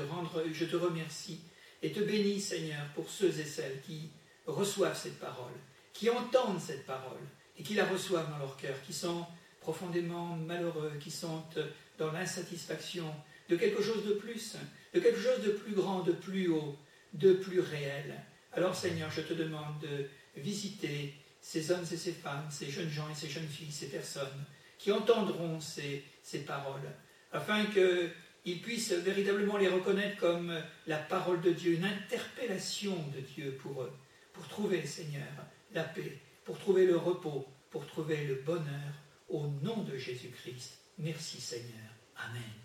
je 0.53 0.65
te 0.65 0.75
remercie 0.75 1.41
et 1.81 1.91
te 1.91 1.99
bénis, 1.99 2.39
Seigneur, 2.39 2.85
pour 2.93 3.09
ceux 3.09 3.39
et 3.39 3.45
celles 3.45 3.81
qui 3.81 4.09
reçoivent 4.45 4.97
cette 4.97 5.19
parole, 5.19 5.53
qui 5.93 6.09
entendent 6.09 6.61
cette 6.61 6.85
parole 6.85 7.21
et 7.57 7.63
qui 7.63 7.73
la 7.73 7.85
reçoivent 7.85 8.29
dans 8.29 8.37
leur 8.37 8.55
cœur, 8.57 8.75
qui 8.85 8.93
sont 8.93 9.25
profondément 9.61 10.35
malheureux, 10.35 10.93
qui 10.99 11.11
sont 11.11 11.43
dans 11.97 12.11
l'insatisfaction 12.11 13.05
de 13.49 13.55
quelque 13.55 13.81
chose 13.81 14.05
de 14.05 14.13
plus, 14.13 14.55
de 14.93 14.99
quelque 14.99 15.19
chose 15.19 15.41
de 15.43 15.51
plus 15.51 15.73
grand, 15.73 16.01
de 16.01 16.11
plus 16.11 16.49
haut, 16.49 16.75
de 17.13 17.33
plus 17.33 17.59
réel. 17.59 18.15
Alors 18.53 18.75
Seigneur, 18.75 19.09
je 19.11 19.21
te 19.21 19.33
demande 19.33 19.79
de 19.81 20.05
visiter 20.35 21.13
ces 21.41 21.71
hommes 21.71 21.85
et 21.91 21.97
ces 21.97 22.13
femmes, 22.13 22.47
ces 22.49 22.69
jeunes 22.69 22.89
gens 22.89 23.09
et 23.09 23.15
ces 23.15 23.29
jeunes 23.29 23.47
filles, 23.47 23.71
ces 23.71 23.89
personnes 23.89 24.45
qui 24.77 24.91
entendront 24.91 25.59
ces, 25.59 26.03
paroles, 26.45 26.91
afin 27.31 27.65
qu'ils 27.65 28.61
puissent 28.61 28.93
véritablement 28.93 29.57
les 29.57 29.67
reconnaître 29.67 30.17
comme 30.17 30.59
la 30.87 30.97
parole 30.97 31.41
de 31.41 31.51
Dieu, 31.51 31.73
une 31.73 31.85
interpellation 31.85 32.95
de 33.15 33.21
Dieu 33.21 33.57
pour 33.61 33.83
eux, 33.83 33.93
pour 34.33 34.47
trouver, 34.47 34.85
Seigneur, 34.85 35.27
la 35.73 35.83
paix, 35.83 36.17
pour 36.43 36.57
trouver 36.57 36.85
le 36.85 36.97
repos, 36.97 37.47
pour 37.69 37.85
trouver 37.85 38.25
le 38.25 38.35
bonheur, 38.35 38.93
au 39.29 39.47
nom 39.61 39.83
de 39.83 39.97
Jésus-Christ. 39.97 40.79
Merci 40.97 41.39
Seigneur. 41.39 41.91
Amen. 42.15 42.60